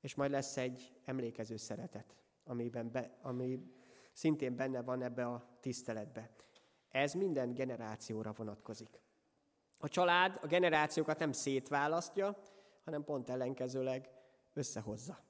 És 0.00 0.14
majd 0.14 0.30
lesz 0.30 0.56
egy 0.56 0.92
emlékező 1.04 1.56
szeretet, 1.56 2.16
amiben 2.44 2.90
be, 2.90 3.18
ami 3.22 3.72
szintén 4.12 4.56
benne 4.56 4.82
van 4.82 5.02
ebbe 5.02 5.26
a 5.26 5.58
tiszteletbe. 5.60 6.30
Ez 6.88 7.12
minden 7.12 7.54
generációra 7.54 8.32
vonatkozik. 8.32 9.00
A 9.78 9.88
család 9.88 10.38
a 10.42 10.46
generációkat 10.46 11.18
nem 11.18 11.32
szétválasztja, 11.32 12.42
hanem 12.84 13.04
pont 13.04 13.30
ellenkezőleg 13.30 14.10
összehozza. 14.52 15.24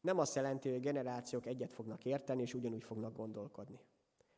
Nem 0.00 0.18
azt 0.18 0.34
jelenti, 0.34 0.68
hogy 0.68 0.78
a 0.78 0.80
generációk 0.80 1.46
egyet 1.46 1.72
fognak 1.72 2.04
érteni, 2.04 2.42
és 2.42 2.54
ugyanúgy 2.54 2.84
fognak 2.84 3.16
gondolkodni. 3.16 3.80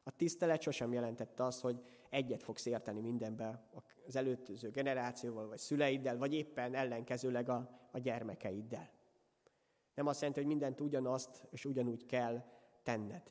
A 0.02 0.10
tisztelet 0.16 0.60
sosem 0.60 0.92
jelentette 0.92 1.44
azt, 1.44 1.60
hogy 1.60 1.80
egyet 2.08 2.42
fogsz 2.42 2.66
érteni 2.66 3.00
mindenbe 3.00 3.68
az 4.06 4.16
előző 4.16 4.70
generációval, 4.70 5.48
vagy 5.48 5.58
szüleiddel, 5.58 6.16
vagy 6.16 6.34
éppen 6.34 6.74
ellenkezőleg 6.74 7.48
a, 7.48 7.70
a 7.90 7.98
gyermekeiddel. 7.98 8.90
Nem 9.94 10.06
azt 10.06 10.18
jelenti, 10.20 10.40
hogy 10.40 10.50
mindent 10.50 10.80
ugyanazt 10.80 11.46
és 11.50 11.64
ugyanúgy 11.64 12.06
kell 12.06 12.44
tenned. 12.82 13.30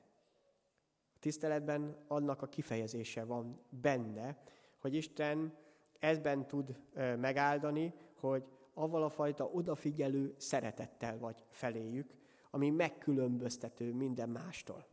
A 1.15 1.19
tiszteletben 1.19 2.03
annak 2.07 2.41
a 2.41 2.47
kifejezése 2.47 3.23
van 3.23 3.61
benne, 3.69 4.41
hogy 4.77 4.93
Isten 4.93 5.57
ezben 5.99 6.47
tud 6.47 6.79
megáldani, 7.17 7.93
hogy 8.13 8.43
avval 8.73 9.03
a 9.03 9.09
fajta 9.09 9.45
odafigyelő 9.45 10.33
szeretettel 10.37 11.17
vagy 11.17 11.45
feléjük, 11.49 12.13
ami 12.49 12.69
megkülönböztető 12.69 13.93
minden 13.93 14.29
mástól. 14.29 14.87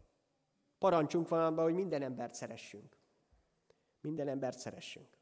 Parancsunk 0.79 1.29
van 1.29 1.45
abban, 1.45 1.65
hogy 1.65 1.75
minden 1.75 2.03
embert 2.03 2.35
szeressünk. 2.35 2.97
Minden 4.01 4.29
embert 4.29 4.59
szeressünk. 4.59 5.19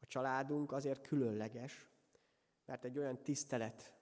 A 0.00 0.06
családunk 0.06 0.72
azért 0.72 1.06
különleges, 1.06 1.90
mert 2.64 2.84
egy 2.84 2.98
olyan 2.98 3.22
tisztelet 3.22 3.96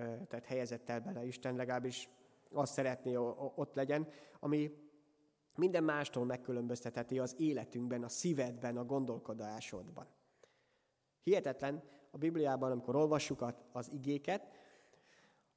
tehát 0.00 0.44
helyezett 0.44 0.88
el 0.88 1.00
bele 1.00 1.24
Isten, 1.24 1.56
legalábbis 1.56 2.08
azt 2.50 2.72
szeretné 2.72 3.16
ott 3.54 3.74
legyen, 3.74 4.08
ami 4.40 4.70
minden 5.54 5.84
mástól 5.84 6.24
megkülönböztetheti 6.24 7.18
az 7.18 7.34
életünkben, 7.38 8.02
a 8.02 8.08
szívedben, 8.08 8.76
a 8.76 8.84
gondolkodásodban. 8.84 10.06
Hihetetlen 11.22 11.82
a 12.10 12.18
Bibliában, 12.18 12.70
amikor 12.70 12.96
olvassuk 12.96 13.44
az 13.72 13.92
igéket, 13.92 14.48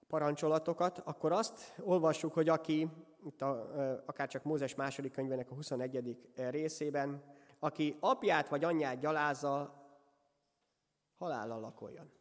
parancsolatokat, 0.08 1.00
akkor 1.00 1.32
azt 1.32 1.76
olvassuk, 1.80 2.34
hogy 2.34 2.50
aki 2.50 2.90
itt 3.28 3.42
a, 3.42 4.04
akár 4.06 4.28
csak 4.28 4.44
Mózes 4.44 4.76
második 4.76 5.12
könyvének 5.12 5.52
a 5.52 5.54
21. 5.54 6.18
részében, 6.36 7.24
aki 7.60 7.98
apját 8.00 8.50
vagy 8.50 8.64
anyját 8.64 9.00
gyalázza, 9.00 9.86
halállal 11.18 11.60
lakoljon. 11.60 12.12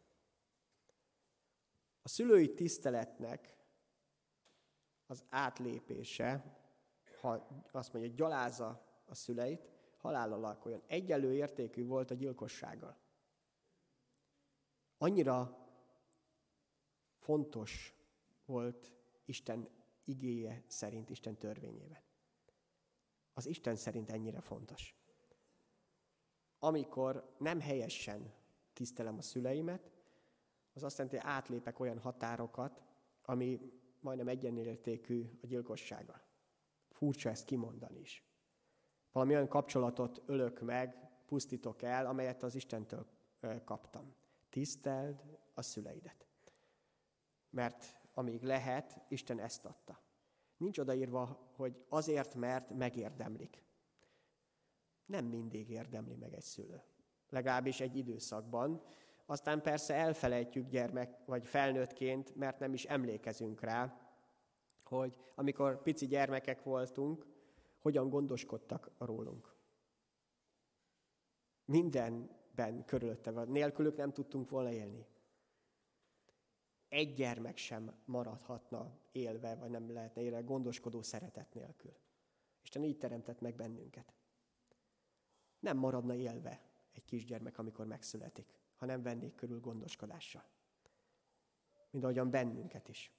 A 2.02 2.08
szülői 2.08 2.54
tiszteletnek 2.54 3.58
az 5.06 5.24
átlépése, 5.28 6.58
ha 7.20 7.46
azt 7.72 7.92
mondja, 7.92 8.12
gyalázza 8.14 8.84
a 9.04 9.14
szüleit, 9.14 9.68
halállal 9.96 10.44
alkoljon. 10.44 10.82
Egyelő 10.86 11.34
értékű 11.34 11.84
volt 11.84 12.10
a 12.10 12.14
gyilkossággal. 12.14 12.96
Annyira 14.98 15.66
fontos 17.18 17.94
volt 18.44 18.92
Isten 19.24 19.75
igéje 20.06 20.64
szerint, 20.66 21.10
Isten 21.10 21.36
törvényében. 21.36 22.02
Az 23.32 23.46
Isten 23.46 23.76
szerint 23.76 24.10
ennyire 24.10 24.40
fontos. 24.40 24.94
Amikor 26.58 27.34
nem 27.38 27.60
helyesen 27.60 28.34
tisztelem 28.72 29.18
a 29.18 29.22
szüleimet, 29.22 29.90
az 30.72 30.82
azt 30.82 30.98
jelenti, 30.98 31.18
hogy 31.18 31.30
átlépek 31.30 31.80
olyan 31.80 31.98
határokat, 31.98 32.82
ami 33.22 33.72
majdnem 34.00 34.28
egyenértékű 34.28 35.38
a 35.42 35.46
gyilkossággal. 35.46 36.20
Furcsa 36.90 37.28
ezt 37.28 37.44
kimondani 37.44 37.98
is. 37.98 38.24
Valami 39.12 39.34
olyan 39.34 39.48
kapcsolatot 39.48 40.22
ölök 40.26 40.60
meg, 40.60 41.10
pusztítok 41.26 41.82
el, 41.82 42.06
amelyet 42.06 42.42
az 42.42 42.54
Istentől 42.54 43.06
kaptam. 43.64 44.14
Tiszteld 44.50 45.38
a 45.54 45.62
szüleidet. 45.62 46.26
Mert 47.50 48.05
amíg 48.16 48.42
lehet, 48.42 49.00
Isten 49.08 49.38
ezt 49.38 49.64
adta. 49.64 50.00
Nincs 50.56 50.78
odaírva, 50.78 51.50
hogy 51.56 51.84
azért, 51.88 52.34
mert 52.34 52.70
megérdemlik. 52.70 53.62
Nem 55.06 55.24
mindig 55.24 55.70
érdemli 55.70 56.14
meg 56.14 56.34
egy 56.34 56.42
szülő. 56.42 56.82
Legalábbis 57.28 57.80
egy 57.80 57.96
időszakban. 57.96 58.82
Aztán 59.26 59.62
persze 59.62 59.94
elfelejtjük 59.94 60.68
gyermek 60.68 61.24
vagy 61.24 61.46
felnőttként, 61.46 62.34
mert 62.34 62.58
nem 62.58 62.72
is 62.72 62.84
emlékezünk 62.84 63.60
rá, 63.60 64.00
hogy 64.82 65.16
amikor 65.34 65.82
pici 65.82 66.06
gyermekek 66.06 66.62
voltunk, 66.62 67.26
hogyan 67.78 68.08
gondoskodtak 68.08 68.90
rólunk. 68.98 69.54
Mindenben 71.64 72.84
körülötte 72.84 73.30
van. 73.30 73.48
Nélkülük 73.48 73.96
nem 73.96 74.12
tudtunk 74.12 74.50
volna 74.50 74.72
élni. 74.72 75.06
Egy 76.96 77.14
gyermek 77.14 77.56
sem 77.56 77.94
maradhatna 78.04 78.98
élve, 79.12 79.54
vagy 79.54 79.70
nem 79.70 79.92
lehetne 79.92 80.22
élve 80.22 80.40
gondoskodó 80.40 81.02
szeretet 81.02 81.54
nélkül. 81.54 81.96
Isten 82.62 82.84
így 82.84 82.98
teremtett 82.98 83.40
meg 83.40 83.54
bennünket. 83.54 84.14
Nem 85.58 85.76
maradna 85.76 86.14
élve 86.14 86.60
egy 86.92 87.04
kisgyermek, 87.04 87.58
amikor 87.58 87.86
megszületik, 87.86 88.58
ha 88.76 88.86
nem 88.86 89.02
vennék 89.02 89.34
körül 89.34 89.60
gondoskodással. 89.60 90.44
Mint 91.90 92.04
ahogyan 92.04 92.30
bennünket 92.30 92.88
is. 92.88 93.12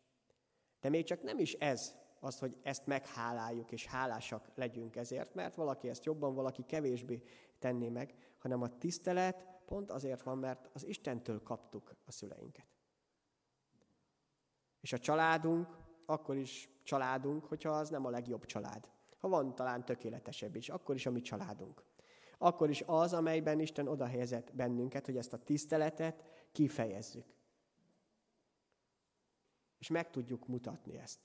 De 0.79 0.89
még 0.89 1.03
csak 1.03 1.21
nem 1.23 1.39
is 1.39 1.53
ez 1.53 1.95
az, 2.19 2.39
hogy 2.39 2.57
ezt 2.61 2.85
megháláljuk, 2.85 3.71
és 3.71 3.85
hálásak 3.85 4.51
legyünk 4.55 4.95
ezért, 4.95 5.33
mert 5.33 5.55
valaki 5.55 5.89
ezt 5.89 6.05
jobban, 6.05 6.33
valaki 6.33 6.63
kevésbé 6.65 7.23
tenné 7.59 7.89
meg, 7.89 8.15
hanem 8.37 8.61
a 8.61 8.77
tisztelet 8.77 9.45
pont 9.65 9.91
azért 9.91 10.21
van, 10.21 10.37
mert 10.37 10.69
az 10.73 10.85
Istentől 10.85 11.43
kaptuk 11.43 11.95
a 12.05 12.11
szüleinket. 12.11 12.76
És 14.87 14.93
a 14.93 14.99
családunk 14.99 15.77
akkor 16.05 16.35
is 16.35 16.69
családunk, 16.83 17.45
hogyha 17.45 17.69
az 17.69 17.89
nem 17.89 18.05
a 18.05 18.09
legjobb 18.09 18.45
család. 18.45 18.91
Ha 19.17 19.27
van 19.27 19.55
talán 19.55 19.85
tökéletesebb 19.85 20.55
is, 20.55 20.69
akkor 20.69 20.95
is 20.95 21.05
a 21.05 21.11
mi 21.11 21.21
családunk. 21.21 21.83
Akkor 22.37 22.69
is 22.69 22.83
az, 22.85 23.13
amelyben 23.13 23.59
Isten 23.59 23.87
oda 23.87 24.05
helyezett 24.05 24.55
bennünket, 24.55 25.05
hogy 25.05 25.17
ezt 25.17 25.33
a 25.33 25.43
tiszteletet 25.43 26.23
kifejezzük. 26.51 27.25
És 29.77 29.87
meg 29.89 30.09
tudjuk 30.09 30.47
mutatni 30.47 30.97
ezt. 30.97 31.19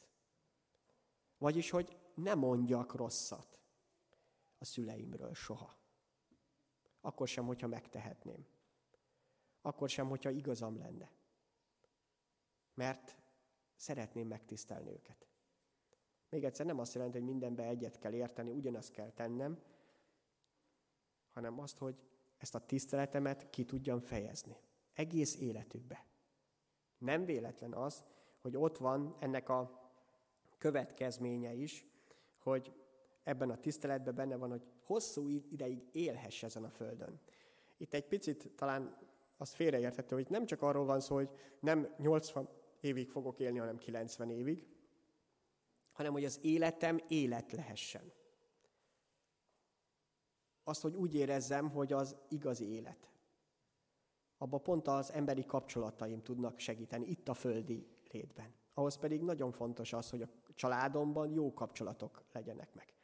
Vagyis, 1.39 1.71
hogy 1.71 1.97
ne 2.15 2.35
mondjak 2.35 2.95
rosszat 2.95 3.59
a 4.59 4.65
szüleimről 4.65 5.35
soha. 5.35 5.77
Akkor 7.01 7.29
sem, 7.29 7.47
hogyha 7.47 7.67
megtehetném. 7.67 8.47
Akkor 9.61 9.89
sem, 9.89 10.09
hogyha 10.09 10.31
igazam 10.31 10.79
lenne. 10.79 11.11
Mert 12.75 13.22
szeretném 13.83 14.27
megtisztelni 14.27 14.91
őket. 14.91 15.27
Még 16.29 16.45
egyszer 16.45 16.67
nem 16.67 16.79
azt 16.79 16.95
jelenti, 16.95 17.19
hogy 17.19 17.27
mindenbe 17.27 17.65
egyet 17.65 17.99
kell 17.99 18.13
érteni, 18.13 18.51
ugyanazt 18.51 18.91
kell 18.91 19.11
tennem, 19.11 19.63
hanem 21.31 21.59
azt, 21.59 21.79
hogy 21.79 21.97
ezt 22.37 22.55
a 22.55 22.67
tiszteletemet 22.67 23.51
ki 23.51 23.65
tudjam 23.65 24.01
fejezni. 24.01 24.57
Egész 24.93 25.37
életükbe. 25.37 26.07
Nem 26.99 27.25
véletlen 27.25 27.73
az, 27.73 28.05
hogy 28.41 28.57
ott 28.57 28.79
van 28.79 29.17
ennek 29.19 29.49
a 29.49 29.91
következménye 30.59 31.53
is, 31.53 31.87
hogy 32.39 32.73
ebben 33.23 33.51
a 33.51 33.61
tiszteletben 33.61 34.15
benne 34.15 34.37
van, 34.37 34.51
hogy 34.51 34.67
hosszú 34.85 35.29
ideig 35.29 35.89
élhess 35.93 36.43
ezen 36.43 36.65
a 36.65 36.71
földön. 36.71 37.21
Itt 37.77 37.95
egy 37.95 38.07
picit 38.07 38.51
talán 38.57 38.97
az 39.37 39.53
félreérthető, 39.53 40.15
hogy 40.15 40.31
nem 40.31 40.47
csak 40.47 40.63
arról 40.63 40.85
van 40.85 41.01
szó, 41.01 41.15
hogy 41.15 41.31
nem 41.61 41.95
80 41.99 42.49
évig 42.83 43.09
fogok 43.09 43.39
élni, 43.39 43.59
hanem 43.59 43.79
90 43.79 44.31
évig, 44.31 44.67
hanem 45.93 46.13
hogy 46.13 46.25
az 46.25 46.39
életem 46.43 47.01
élet 47.09 47.53
lehessen. 47.53 48.13
Azt, 50.65 50.83
hogy 50.83 50.95
úgy 50.95 51.15
érezzem, 51.15 51.71
hogy 51.71 51.93
az 51.93 52.17
igazi 52.29 52.69
élet. 52.69 53.11
Abba 54.39 54.59
pont 54.59 54.89
az 54.89 55.13
emberi 55.13 55.45
kapcsolataim 55.45 56.23
tudnak 56.23 56.59
segíteni, 56.59 57.07
itt 57.07 57.29
a 57.29 57.35
földi 57.35 57.87
létben. 58.11 58.55
Ahhoz 58.75 58.97
pedig 58.97 59.21
nagyon 59.21 59.53
fontos 59.53 59.93
az, 59.93 60.11
hogy 60.11 60.23
a 60.23 60.29
családomban 60.55 61.31
jó 61.31 61.53
kapcsolatok 61.53 62.25
legyenek 62.33 62.75
meg. 62.75 62.95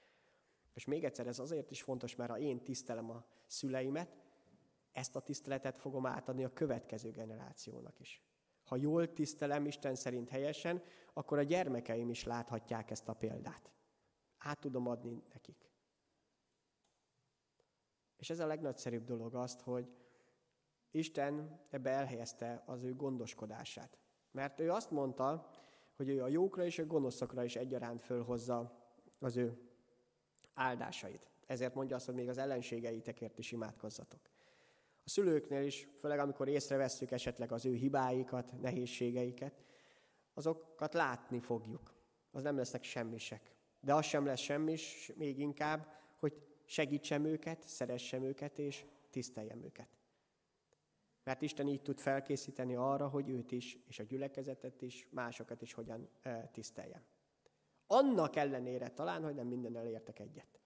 És 0.75 0.85
még 0.85 1.05
egyszer 1.05 1.27
ez 1.27 1.39
azért 1.39 1.71
is 1.71 1.83
fontos, 1.83 2.17
mert 2.17 2.31
ha 2.31 2.39
én 2.39 2.63
tisztelem 2.63 3.11
a 3.11 3.25
szüleimet, 3.47 4.17
ezt 4.93 5.17
a 5.17 5.21
tiszteletet 5.21 5.79
fogom 5.79 6.07
átadni 6.07 6.45
a 6.45 6.53
következő 6.53 7.11
generációnak 7.11 8.01
is. 8.01 8.28
Ha 8.69 8.77
jól 8.77 9.13
tisztelem 9.13 9.67
Isten 9.67 9.95
szerint 9.95 10.29
helyesen, 10.29 10.83
akkor 11.13 11.39
a 11.39 11.43
gyermekeim 11.43 12.11
is 12.11 12.25
láthatják 12.25 12.91
ezt 12.91 13.09
a 13.09 13.15
példát. 13.15 13.73
Át 14.39 14.59
tudom 14.59 14.87
adni 14.87 15.23
nekik. 15.33 15.71
És 18.17 18.31
ez 18.31 18.39
a 18.39 18.47
legnagyszerűbb 18.47 19.05
dolog 19.05 19.35
azt, 19.35 19.61
hogy 19.61 19.93
Isten 20.91 21.61
ebbe 21.71 21.91
elhelyezte 21.91 22.63
az 22.67 22.83
ő 22.83 22.95
gondoskodását. 22.95 23.99
Mert 24.31 24.61
ő 24.61 24.71
azt 24.71 24.91
mondta, 24.91 25.51
hogy 25.97 26.09
ő 26.09 26.23
a 26.23 26.29
jókra 26.29 26.65
és 26.65 26.79
a 26.79 26.87
gonoszokra 26.87 27.45
is 27.45 27.57
egyaránt 27.57 28.03
fölhozza 28.03 28.79
az 29.19 29.37
ő 29.37 29.59
áldásait. 30.55 31.31
Ezért 31.47 31.75
mondja 31.75 31.97
azt, 31.97 32.07
hogy 32.07 32.15
még 32.15 32.29
az 32.29 32.39
ellenségeitekért 32.39 33.39
is 33.39 33.53
imádkozzatok. 33.53 34.21
A 35.09 35.11
szülőknél 35.11 35.63
is, 35.63 35.89
főleg 36.01 36.19
amikor 36.19 36.49
észrevesszük 36.49 37.11
esetleg 37.11 37.53
az 37.53 37.65
ő 37.65 37.75
hibáikat, 37.75 38.61
nehézségeiket, 38.61 39.65
azokat 40.35 40.95
látni 40.95 41.41
fogjuk. 41.41 41.95
Az 42.31 42.43
nem 42.43 42.57
lesznek 42.57 42.85
semmisek. 42.85 43.55
De 43.81 43.95
az 43.95 44.05
sem 44.05 44.27
lesz 44.27 44.41
semmis, 44.41 45.13
még 45.17 45.39
inkább, 45.39 45.87
hogy 46.17 46.33
segítsem 46.65 47.25
őket, 47.25 47.69
szeressem 47.69 48.23
őket 48.23 48.59
és 48.59 48.85
tiszteljem 49.11 49.63
őket. 49.63 49.89
Mert 51.25 51.43
Isten 51.43 51.69
így 51.69 51.83
tud 51.83 51.99
felkészíteni 51.99 52.75
arra, 52.75 53.09
hogy 53.09 53.29
őt 53.29 53.53
is, 53.53 53.79
és 53.87 53.99
a 53.99 54.03
gyülekezetet 54.03 54.83
is, 54.83 55.07
másokat 55.11 55.63
is 55.63 55.73
hogyan 55.73 56.09
tiszteljem. 56.53 57.03
Annak 57.87 58.37
ellenére 58.37 58.89
talán, 58.89 59.25
hogy 59.25 59.35
nem 59.35 59.47
minden 59.47 59.77
elértek 59.77 60.19
egyet. 60.19 60.61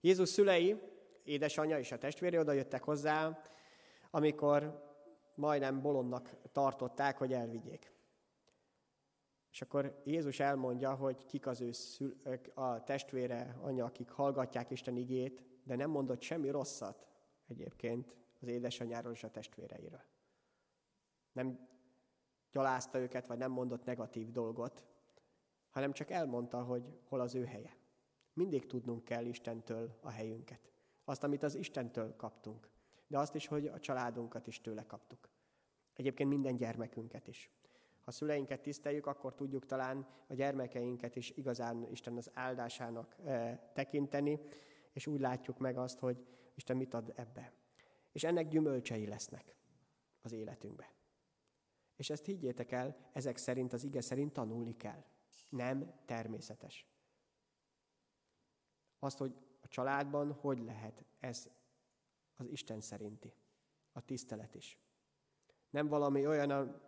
Jézus 0.00 0.28
szülei, 0.28 0.80
édesanyja 1.24 1.78
és 1.78 1.92
a 1.92 1.98
testvére 1.98 2.38
oda 2.38 2.52
jöttek 2.52 2.82
hozzá, 2.82 3.42
amikor 4.10 4.88
majdnem 5.34 5.80
bolondnak 5.80 6.36
tartották, 6.52 7.18
hogy 7.18 7.32
elvigyék. 7.32 7.92
És 9.50 9.62
akkor 9.62 10.00
Jézus 10.04 10.40
elmondja, 10.40 10.94
hogy 10.94 11.26
kik 11.26 11.46
az 11.46 11.60
ő 11.60 11.72
szül, 11.72 12.20
a 12.54 12.82
testvére, 12.84 13.56
anya, 13.60 13.84
akik 13.84 14.10
hallgatják 14.10 14.70
Isten 14.70 14.96
igét, 14.96 15.42
de 15.64 15.76
nem 15.76 15.90
mondott 15.90 16.22
semmi 16.22 16.50
rosszat 16.50 17.06
egyébként 17.46 18.16
az 18.40 18.48
édesanyáról 18.48 19.12
és 19.12 19.24
a 19.24 19.30
testvéreiről. 19.30 20.02
Nem 21.32 21.68
gyalázta 22.52 22.98
őket, 22.98 23.26
vagy 23.26 23.38
nem 23.38 23.50
mondott 23.50 23.84
negatív 23.84 24.30
dolgot, 24.30 24.84
hanem 25.70 25.92
csak 25.92 26.10
elmondta, 26.10 26.62
hogy 26.62 26.98
hol 27.08 27.20
az 27.20 27.34
ő 27.34 27.44
helye. 27.44 27.76
Mindig 28.32 28.66
tudnunk 28.66 29.04
kell 29.04 29.24
Istentől 29.24 29.98
a 30.00 30.10
helyünket. 30.10 30.72
Azt, 31.04 31.24
amit 31.24 31.42
az 31.42 31.54
Istentől 31.54 32.16
kaptunk. 32.16 32.70
De 33.10 33.18
azt 33.18 33.34
is, 33.34 33.46
hogy 33.46 33.66
a 33.66 33.80
családunkat 33.80 34.46
is 34.46 34.60
tőle 34.60 34.86
kaptuk. 34.86 35.28
Egyébként 35.94 36.28
minden 36.28 36.56
gyermekünket 36.56 37.26
is. 37.26 37.50
Ha 38.04 38.10
szüleinket 38.10 38.60
tiszteljük, 38.60 39.06
akkor 39.06 39.34
tudjuk 39.34 39.66
talán 39.66 40.06
a 40.26 40.34
gyermekeinket 40.34 41.16
is 41.16 41.30
igazán 41.30 41.86
Isten 41.90 42.16
az 42.16 42.30
áldásának 42.34 43.16
e, 43.24 43.70
tekinteni, 43.74 44.40
és 44.92 45.06
úgy 45.06 45.20
látjuk 45.20 45.58
meg 45.58 45.78
azt, 45.78 45.98
hogy 45.98 46.26
Isten 46.54 46.76
mit 46.76 46.94
ad 46.94 47.12
ebbe. 47.16 47.52
És 48.12 48.24
ennek 48.24 48.48
gyümölcsei 48.48 49.06
lesznek 49.06 49.54
az 50.22 50.32
életünkbe. 50.32 50.92
És 51.96 52.10
ezt 52.10 52.24
higgyétek 52.24 52.72
el, 52.72 53.10
ezek 53.12 53.36
szerint, 53.36 53.72
az 53.72 53.84
ige 53.84 54.00
szerint 54.00 54.32
tanulni 54.32 54.76
kell. 54.76 55.04
Nem 55.48 55.94
természetes. 56.04 56.86
Azt, 58.98 59.18
hogy 59.18 59.34
a 59.60 59.68
családban 59.68 60.32
hogy 60.32 60.58
lehet 60.58 61.04
ez 61.20 61.48
az 62.40 62.48
Isten 62.48 62.80
szerinti, 62.80 63.34
a 63.92 64.00
tisztelet 64.00 64.54
is. 64.54 64.78
Nem 65.70 65.88
valami 65.88 66.26
olyan, 66.26 66.80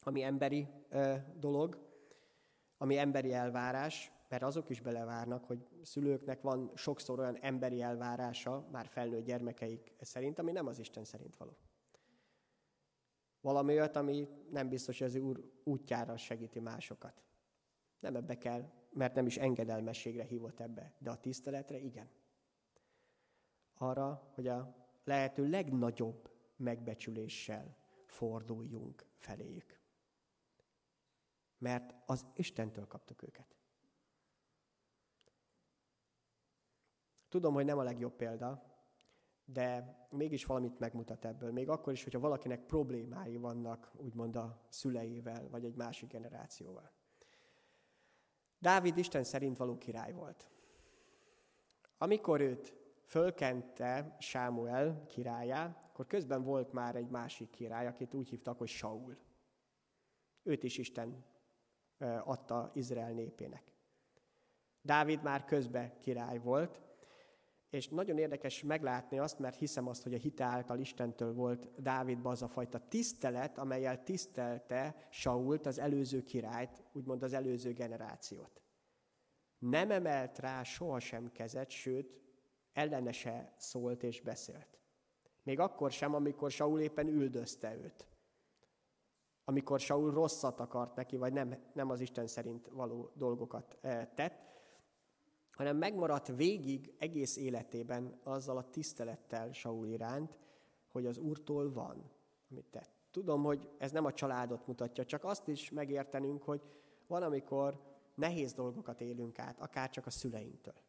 ami 0.00 0.22
emberi 0.22 0.68
dolog, 1.34 1.84
ami 2.76 2.98
emberi 2.98 3.32
elvárás, 3.32 4.12
mert 4.28 4.42
azok 4.42 4.68
is 4.68 4.80
belevárnak, 4.80 5.44
hogy 5.44 5.68
szülőknek 5.82 6.40
van 6.40 6.72
sokszor 6.74 7.18
olyan 7.18 7.36
emberi 7.36 7.82
elvárása, 7.82 8.68
már 8.70 8.86
felnőtt 8.86 9.24
gyermekeik 9.24 9.94
szerint, 10.00 10.38
ami 10.38 10.52
nem 10.52 10.66
az 10.66 10.78
Isten 10.78 11.04
szerint 11.04 11.36
való. 11.36 11.56
Valami 13.40 13.72
olyat, 13.72 13.96
ami 13.96 14.28
nem 14.50 14.68
biztos, 14.68 14.98
hogy 14.98 15.06
az 15.06 15.16
Úr 15.16 15.52
útjára 15.64 16.16
segíti 16.16 16.60
másokat. 16.60 17.22
Nem 17.98 18.16
ebbe 18.16 18.38
kell, 18.38 18.70
mert 18.90 19.14
nem 19.14 19.26
is 19.26 19.36
engedelmességre 19.36 20.24
hívott 20.24 20.60
ebbe, 20.60 20.94
de 20.98 21.10
a 21.10 21.20
tiszteletre 21.20 21.78
igen. 21.78 22.10
Arra, 23.74 24.30
hogy 24.34 24.46
a 24.46 24.85
lehető 25.06 25.48
legnagyobb 25.48 26.30
megbecsüléssel 26.56 27.76
forduljunk 28.06 29.06
feléjük. 29.16 29.80
Mert 31.58 31.94
az 32.06 32.26
Istentől 32.34 32.86
kaptuk 32.86 33.22
őket. 33.22 33.56
Tudom, 37.28 37.54
hogy 37.54 37.64
nem 37.64 37.78
a 37.78 37.82
legjobb 37.82 38.12
példa, 38.12 38.74
de 39.44 39.96
mégis 40.10 40.44
valamit 40.44 40.78
megmutat 40.78 41.24
ebből. 41.24 41.52
Még 41.52 41.68
akkor 41.68 41.92
is, 41.92 42.02
hogyha 42.02 42.18
valakinek 42.18 42.66
problémái 42.66 43.36
vannak, 43.36 43.92
úgymond 43.96 44.36
a 44.36 44.66
szüleivel, 44.68 45.48
vagy 45.48 45.64
egy 45.64 45.74
másik 45.74 46.08
generációval. 46.08 46.90
Dávid 48.58 48.96
Isten 48.96 49.24
szerint 49.24 49.56
való 49.56 49.78
király 49.78 50.12
volt. 50.12 50.50
Amikor 51.98 52.40
őt 52.40 52.85
fölkente 53.06 54.16
Sámuel 54.18 55.04
királyá, 55.06 55.82
akkor 55.88 56.06
közben 56.06 56.42
volt 56.42 56.72
már 56.72 56.96
egy 56.96 57.08
másik 57.08 57.50
király, 57.50 57.86
akit 57.86 58.14
úgy 58.14 58.28
hívtak, 58.28 58.58
hogy 58.58 58.68
Saul. 58.68 59.16
Őt 60.42 60.62
is 60.62 60.78
Isten 60.78 61.24
adta 62.24 62.70
Izrael 62.74 63.12
népének. 63.12 63.62
Dávid 64.82 65.22
már 65.22 65.44
közben 65.44 66.00
király 66.00 66.38
volt, 66.38 66.80
és 67.70 67.88
nagyon 67.88 68.18
érdekes 68.18 68.62
meglátni 68.62 69.18
azt, 69.18 69.38
mert 69.38 69.58
hiszem 69.58 69.88
azt, 69.88 70.02
hogy 70.02 70.14
a 70.14 70.18
hite 70.18 70.44
által 70.44 70.78
Istentől 70.78 71.32
volt 71.32 71.82
Dávidban 71.82 72.32
az 72.32 72.42
a 72.42 72.48
fajta 72.48 72.88
tisztelet, 72.88 73.58
amelyel 73.58 74.02
tisztelte 74.02 74.96
Sault, 75.10 75.66
az 75.66 75.78
előző 75.78 76.22
királyt, 76.22 76.82
úgymond 76.92 77.22
az 77.22 77.32
előző 77.32 77.72
generációt. 77.72 78.62
Nem 79.58 79.90
emelt 79.90 80.38
rá 80.38 80.62
sohasem 80.62 81.32
kezet, 81.32 81.70
sőt, 81.70 82.25
ellene 82.76 83.12
szólt 83.56 84.02
és 84.02 84.20
beszélt. 84.20 84.78
Még 85.42 85.60
akkor 85.60 85.90
sem, 85.90 86.14
amikor 86.14 86.50
Saul 86.50 86.80
éppen 86.80 87.08
üldözte 87.08 87.76
őt. 87.76 88.06
Amikor 89.44 89.80
Saul 89.80 90.10
rosszat 90.10 90.60
akart 90.60 90.96
neki, 90.96 91.16
vagy 91.16 91.32
nem, 91.32 91.56
nem 91.72 91.90
az 91.90 92.00
Isten 92.00 92.26
szerint 92.26 92.68
való 92.68 93.10
dolgokat 93.14 93.78
eh, 93.80 94.08
tett, 94.14 94.44
hanem 95.52 95.76
megmaradt 95.76 96.26
végig 96.26 96.94
egész 96.98 97.36
életében 97.36 98.20
azzal 98.22 98.56
a 98.56 98.70
tisztelettel 98.70 99.52
Saul 99.52 99.86
iránt, 99.86 100.38
hogy 100.88 101.06
az 101.06 101.18
Úrtól 101.18 101.72
van, 101.72 102.10
amit 102.50 102.66
tett. 102.70 102.90
Tudom, 103.10 103.42
hogy 103.42 103.68
ez 103.78 103.92
nem 103.92 104.04
a 104.04 104.12
családot 104.12 104.66
mutatja, 104.66 105.04
csak 105.04 105.24
azt 105.24 105.48
is 105.48 105.70
megértenünk, 105.70 106.42
hogy 106.42 106.62
van, 107.06 107.22
amikor 107.22 107.80
nehéz 108.14 108.52
dolgokat 108.52 109.00
élünk 109.00 109.38
át, 109.38 109.60
akár 109.60 109.90
csak 109.90 110.06
a 110.06 110.10
szüleinktől 110.10 110.85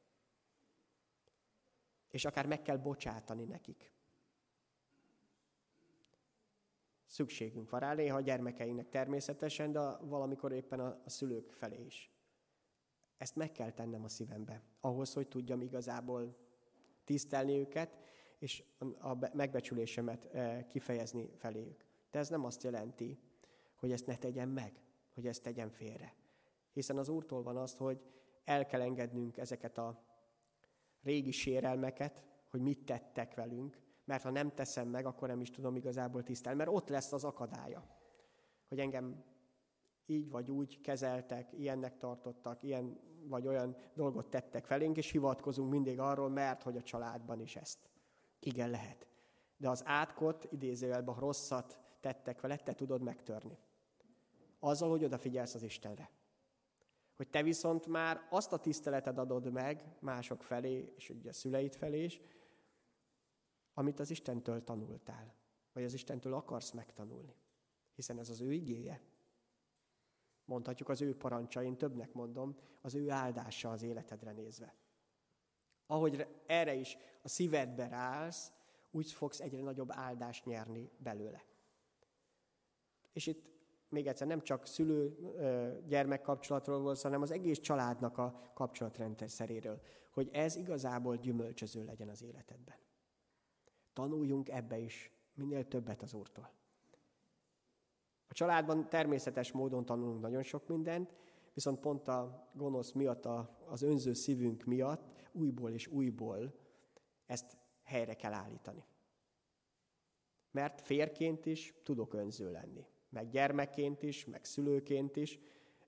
és 2.09 2.25
akár 2.25 2.45
meg 2.45 2.61
kell 2.61 2.77
bocsátani 2.77 3.43
nekik. 3.43 3.91
Szükségünk 7.05 7.69
van 7.69 7.79
rá, 7.79 7.93
néha 7.93 8.17
a 8.17 8.21
gyermekeinknek 8.21 8.89
természetesen, 8.89 9.71
de 9.71 9.79
valamikor 9.97 10.51
éppen 10.51 10.79
a, 10.79 11.01
szülők 11.05 11.51
felé 11.51 11.85
is. 11.85 12.11
Ezt 13.17 13.35
meg 13.35 13.51
kell 13.51 13.71
tennem 13.71 14.03
a 14.03 14.07
szívembe, 14.07 14.63
ahhoz, 14.79 15.13
hogy 15.13 15.27
tudjam 15.27 15.61
igazából 15.61 16.37
tisztelni 17.03 17.57
őket, 17.57 17.97
és 18.39 18.63
a 18.99 19.35
megbecsülésemet 19.35 20.25
eh, 20.25 20.63
kifejezni 20.67 21.29
feléjük. 21.35 21.85
De 22.11 22.19
ez 22.19 22.29
nem 22.29 22.45
azt 22.45 22.63
jelenti, 22.63 23.19
hogy 23.75 23.91
ezt 23.91 24.05
ne 24.05 24.15
tegyem 24.15 24.49
meg, 24.49 24.81
hogy 25.13 25.27
ezt 25.27 25.43
tegyem 25.43 25.69
félre. 25.69 26.15
Hiszen 26.71 26.97
az 26.97 27.09
Úrtól 27.09 27.43
van 27.43 27.57
az, 27.57 27.75
hogy 27.75 28.01
el 28.43 28.65
kell 28.65 28.81
engednünk 28.81 29.37
ezeket 29.37 29.77
a 29.77 30.06
régi 31.03 31.31
sérelmeket, 31.31 32.23
hogy 32.49 32.61
mit 32.61 32.85
tettek 32.85 33.35
velünk, 33.35 33.81
mert 34.05 34.23
ha 34.23 34.29
nem 34.29 34.53
teszem 34.53 34.87
meg, 34.87 35.05
akkor 35.05 35.27
nem 35.27 35.41
is 35.41 35.49
tudom 35.49 35.75
igazából 35.75 36.23
tisztelni, 36.23 36.57
mert 36.57 36.69
ott 36.69 36.89
lesz 36.89 37.13
az 37.13 37.23
akadálya, 37.23 37.87
hogy 38.67 38.79
engem 38.79 39.23
így 40.05 40.29
vagy 40.29 40.51
úgy 40.51 40.81
kezeltek, 40.81 41.53
ilyennek 41.53 41.97
tartottak, 41.97 42.63
ilyen 42.63 42.99
vagy 43.27 43.47
olyan 43.47 43.75
dolgot 43.93 44.29
tettek 44.29 44.65
felénk, 44.65 44.97
és 44.97 45.11
hivatkozunk 45.11 45.71
mindig 45.71 45.99
arról, 45.99 46.29
mert 46.29 46.63
hogy 46.63 46.77
a 46.77 46.81
családban 46.81 47.39
is 47.39 47.55
ezt. 47.55 47.89
Igen, 48.39 48.69
lehet. 48.69 49.07
De 49.57 49.69
az 49.69 49.81
átkot, 49.85 50.47
idézőjelben, 50.51 51.15
rosszat 51.15 51.79
tettek 51.99 52.41
vele, 52.41 52.55
te 52.55 52.73
tudod 52.73 53.01
megtörni. 53.01 53.57
Azzal, 54.59 54.89
hogy 54.89 55.03
odafigyelsz 55.03 55.55
az 55.55 55.63
Istenre 55.63 56.09
hogy 57.17 57.29
te 57.29 57.43
viszont 57.43 57.87
már 57.87 58.27
azt 58.29 58.53
a 58.53 58.57
tiszteleted 58.57 59.17
adod 59.17 59.51
meg 59.51 59.95
mások 59.99 60.43
felé, 60.43 60.93
és 60.95 61.09
ugye 61.09 61.29
a 61.29 61.33
szüleid 61.33 61.75
felé 61.75 62.03
is, 62.03 62.21
amit 63.73 63.99
az 63.99 64.09
Istentől 64.09 64.63
tanultál, 64.63 65.35
vagy 65.73 65.83
az 65.83 65.93
Istentől 65.93 66.33
akarsz 66.33 66.71
megtanulni. 66.71 67.35
Hiszen 67.95 68.19
ez 68.19 68.29
az 68.29 68.41
ő 68.41 68.53
igéje. 68.53 69.01
Mondhatjuk 70.45 70.89
az 70.89 71.01
ő 71.01 71.15
parancsain, 71.15 71.77
többnek 71.77 72.13
mondom, 72.13 72.57
az 72.81 72.95
ő 72.95 73.09
áldása 73.09 73.71
az 73.71 73.81
életedre 73.81 74.31
nézve. 74.31 74.75
Ahogy 75.85 76.27
erre 76.45 76.73
is 76.73 76.97
a 77.21 77.27
szívedbe 77.27 77.87
rász, 77.87 78.51
úgy 78.91 79.11
fogsz 79.11 79.39
egyre 79.39 79.61
nagyobb 79.61 79.89
áldást 79.91 80.45
nyerni 80.45 80.91
belőle. 80.97 81.45
És 83.13 83.27
itt 83.27 83.56
még 83.89 84.07
egyszer 84.07 84.27
nem 84.27 84.41
csak 84.41 84.65
szülő-gyermek 84.65 86.21
kapcsolatról 86.21 86.79
volt, 86.79 87.01
hanem 87.01 87.21
az 87.21 87.31
egész 87.31 87.59
családnak 87.59 88.17
a 88.17 88.51
kapcsolatrendszeréről, 88.53 89.81
hogy 90.11 90.29
ez 90.31 90.55
igazából 90.55 91.17
gyümölcsöző 91.17 91.83
legyen 91.83 92.09
az 92.09 92.23
életedben. 92.23 92.75
Tanuljunk 93.93 94.49
ebbe 94.49 94.77
is 94.77 95.11
minél 95.33 95.67
többet 95.67 96.01
az 96.01 96.13
Úrtól. 96.13 96.51
A 98.27 98.33
családban 98.33 98.89
természetes 98.89 99.51
módon 99.51 99.85
tanulunk 99.85 100.21
nagyon 100.21 100.43
sok 100.43 100.67
mindent, 100.67 101.15
viszont 101.53 101.79
pont 101.79 102.07
a 102.07 102.49
gonosz 102.53 102.91
miatt, 102.91 103.25
az 103.65 103.81
önző 103.81 104.13
szívünk 104.13 104.63
miatt 104.63 105.29
újból 105.31 105.71
és 105.71 105.87
újból 105.87 106.53
ezt 107.25 107.57
helyre 107.83 108.13
kell 108.13 108.33
állítani. 108.33 108.85
Mert 110.51 110.81
férként 110.81 111.45
is 111.45 111.73
tudok 111.83 112.13
önző 112.13 112.51
lenni 112.51 112.87
meg 113.17 113.29
gyermekként 113.29 114.03
is, 114.03 114.25
meg 114.25 114.45
szülőként 114.45 115.15
is, 115.15 115.39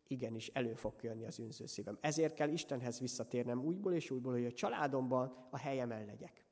igenis 0.08 0.48
elő 0.48 0.74
fog 0.74 0.94
jönni 1.02 1.26
az 1.26 1.40
önző 1.40 1.66
szívem. 1.66 1.98
Ezért 2.02 2.34
kell 2.34 2.50
Istenhez 2.50 3.00
visszatérnem 3.00 3.64
újból 3.64 3.94
és 3.94 4.12
újból, 4.12 4.32
hogy 4.32 4.46
a 4.46 4.52
családomban 4.52 5.48
a 5.50 5.58
helyemen 5.58 6.06
legyek. 6.06 6.46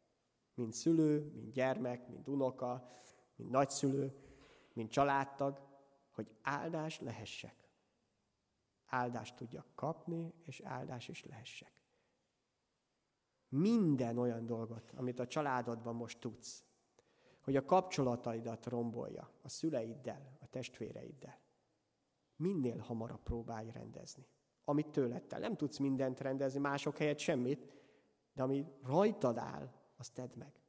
Mint 0.53 0.73
szülő, 0.73 1.31
mint 1.33 1.51
gyermek, 1.51 2.07
mint 2.07 2.27
unoka, 2.27 2.89
mint 3.35 3.49
nagyszülő, 3.49 4.15
mint 4.73 4.91
családtag, 4.91 5.61
hogy 6.11 6.31
áldás 6.41 6.99
lehessek. 6.99 7.69
Áldást 8.85 9.35
tudjak 9.35 9.67
kapni, 9.75 10.33
és 10.43 10.61
áldás 10.63 11.07
is 11.07 11.25
lehessek. 11.25 11.71
Minden 13.49 14.17
olyan 14.17 14.45
dolgot, 14.45 14.91
amit 14.95 15.19
a 15.19 15.27
családodban 15.27 15.95
most 15.95 16.19
tudsz, 16.19 16.65
hogy 17.41 17.55
a 17.55 17.65
kapcsolataidat 17.65 18.65
rombolja 18.65 19.31
a 19.41 19.49
szüleiddel, 19.49 20.36
testvéreiddel. 20.49 21.39
Minél 22.35 22.77
hamarabb 22.77 23.23
próbálj 23.23 23.71
rendezni. 23.71 24.27
Amit 24.63 24.89
tőled 24.89 25.23
te. 25.23 25.37
Nem 25.37 25.55
tudsz 25.55 25.77
mindent 25.77 26.19
rendezni, 26.19 26.59
mások 26.59 26.97
helyett 26.97 27.19
semmit, 27.19 27.67
de 28.33 28.43
ami 28.43 28.65
rajtad 28.83 29.37
áll, 29.37 29.71
azt 29.97 30.13
tedd 30.13 30.37
meg. 30.37 30.61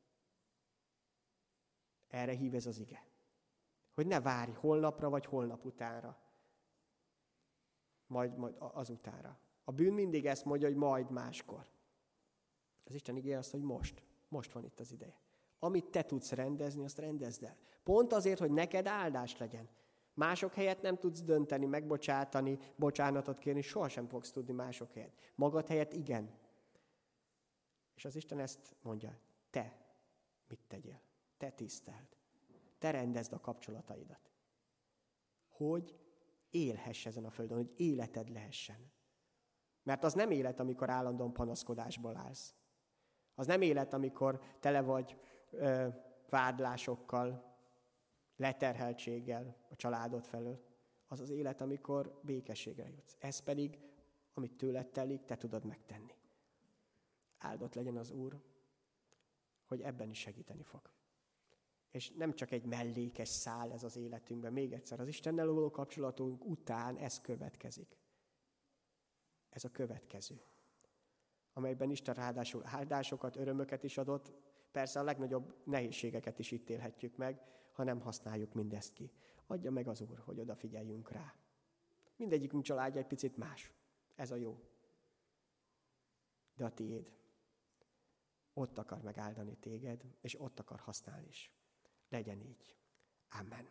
Erre 2.09 2.33
hív 2.33 2.55
ez 2.55 2.67
az 2.67 2.79
ige. 2.79 3.07
Hogy 3.95 4.07
ne 4.07 4.21
várj 4.21 4.53
holnapra 4.53 5.09
vagy 5.09 5.25
holnap 5.25 5.65
utánra. 5.65 6.23
Majd, 8.07 8.37
majd 8.37 8.55
azutánra. 8.59 9.39
A 9.65 9.73
bűn 9.73 9.93
mindig 9.93 10.27
ezt 10.27 10.45
mondja, 10.45 10.69
hogy 10.69 10.77
majd 10.77 11.11
máskor. 11.11 11.71
Az 12.85 12.95
Isten 12.95 13.17
igé 13.17 13.35
azt, 13.35 13.51
hogy 13.51 13.63
most. 13.63 14.03
Most 14.29 14.53
van 14.53 14.65
itt 14.65 14.81
az 14.81 14.93
ideje. 14.93 15.21
Amit 15.59 15.91
te 15.91 16.03
tudsz 16.03 16.33
rendezni, 16.33 16.85
azt 16.85 16.99
rendezd 16.99 17.43
el. 17.43 17.57
Pont 17.83 18.13
azért, 18.13 18.39
hogy 18.39 18.51
neked 18.51 18.87
áldás 18.87 19.37
legyen. 19.37 19.69
Mások 20.15 20.55
helyett 20.55 20.83
nem 20.83 20.97
tudsz 20.97 21.23
dönteni, 21.23 21.67
megbocsátani, 21.67 22.59
bocsánatot 22.77 23.39
kérni, 23.39 23.61
sohasem 23.61 24.07
fogsz 24.07 24.31
tudni 24.31 24.53
mások 24.53 24.93
helyett. 24.93 25.33
Magad 25.35 25.67
helyett 25.67 25.93
igen. 25.93 26.31
És 27.95 28.05
az 28.05 28.17
Isten 28.17 28.39
ezt 28.39 28.77
mondja, 28.83 29.19
te 29.51 29.77
mit 30.49 30.61
tegyél? 30.69 31.01
Te 31.37 31.51
tiszteld. 31.51 32.17
Te 32.79 32.91
rendezd 32.91 33.33
a 33.33 33.41
kapcsolataidat. 33.41 34.31
Hogy 35.49 35.97
élhess 36.51 37.07
ezen 37.07 37.25
a 37.25 37.31
földön, 37.31 37.57
hogy 37.57 37.73
életed 37.77 38.29
lehessen. 38.29 38.93
Mert 39.83 40.05
az 40.05 40.13
nem 40.13 40.31
élet, 40.31 40.61
amikor 40.61 40.91
állandóan 40.91 41.33
panaszkodásból 41.33 42.17
állsz. 42.17 42.55
Az 43.35 43.47
nem 43.47 43.63
élet, 43.63 43.93
amikor 43.93 44.41
tele 44.61 44.81
vagy 44.81 45.17
ö, 45.51 45.89
vádlásokkal, 46.29 47.57
leterheltséggel 48.37 49.57
a 49.69 49.77
családod 49.77 50.25
felől. 50.25 50.67
Az 51.07 51.21
az 51.21 51.31
élet, 51.31 51.61
amikor 51.61 52.21
békességre 52.23 52.89
jutsz. 52.89 53.17
Ez 53.19 53.39
pedig, 53.39 53.79
amit 54.35 54.57
tőled 54.57 54.87
telik, 54.87 55.25
te 55.25 55.37
tudod 55.37 55.65
megtenni. 55.65 56.15
Áldott 57.39 57.75
legyen 57.75 57.97
az 57.97 58.11
Úr, 58.11 58.41
hogy 59.65 59.81
ebben 59.81 60.11
is 60.11 60.19
segíteni 60.19 60.63
fog. 60.63 60.91
És 61.91 62.11
nem 62.11 62.35
csak 62.35 62.51
egy 62.51 62.65
mellékes 62.65 63.29
szál 63.29 63.73
ez 63.73 63.83
az 63.83 63.97
életünkben. 63.97 64.53
Még 64.53 64.73
egyszer, 64.73 65.01
az 65.01 65.09
Istennel 65.09 65.47
való 65.47 65.71
kapcsolatunk 65.71 66.45
után 66.45 66.97
ez 66.97 67.21
következik. 67.21 67.99
Ez 69.49 69.65
a 69.65 69.71
következő. 69.71 70.41
Amelyben 71.53 71.91
Isten 71.91 72.15
ráadásul 72.15 72.63
áldásokat, 72.65 73.37
örömöket 73.37 73.83
is 73.83 73.99
adott, 73.99 74.33
persze 74.71 75.01
a 75.01 75.03
legnagyobb 75.03 75.57
nehézségeket 75.65 76.39
is 76.39 76.51
itt 76.51 76.71
élhetjük 76.71 77.17
meg, 77.17 77.41
ha 77.73 77.85
nem 77.85 78.01
használjuk 78.01 78.55
mindezt 78.55 78.93
ki. 78.93 79.13
Adja 79.47 79.71
meg 79.71 79.89
az 79.89 80.01
Úr, 80.01 80.19
hogy 80.19 80.41
odafigyeljünk 80.41 81.11
rá. 81.11 81.35
Mindegyikünk 82.17 82.63
családja 82.63 83.01
egy 83.01 83.07
picit 83.07 83.37
más. 83.37 83.73
Ez 84.15 84.31
a 84.31 84.37
jó. 84.37 84.61
De 86.57 86.65
a 86.65 86.75
tiéd. 86.75 87.13
Ott 88.53 88.79
akar 88.79 89.03
megáldani 89.03 89.57
téged, 89.57 90.05
és 90.21 90.41
ott 90.41 90.59
akar 90.59 90.79
használni 90.81 91.27
is. 91.29 91.53
Legyen 92.09 92.41
így. 92.41 92.77
Amen. 93.29 93.69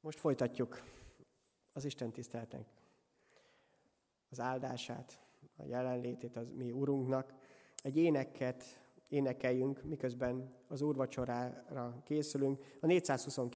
Most 0.00 0.18
folytatjuk 0.18 0.82
az 1.72 1.84
Isten 1.84 2.12
tiszteltek 2.12 2.66
az 4.30 4.40
áldását, 4.40 5.20
a 5.56 5.64
jelenlétét 5.64 6.36
az 6.36 6.50
mi 6.56 6.70
Urunknak. 6.70 7.34
Egy 7.76 7.96
éneket 7.96 8.64
énekeljünk, 9.08 9.82
miközben 9.82 10.54
az 10.68 10.82
úrvacsorára 10.82 12.00
készülünk. 12.04 12.64
A 12.80 12.86
429 12.86 13.50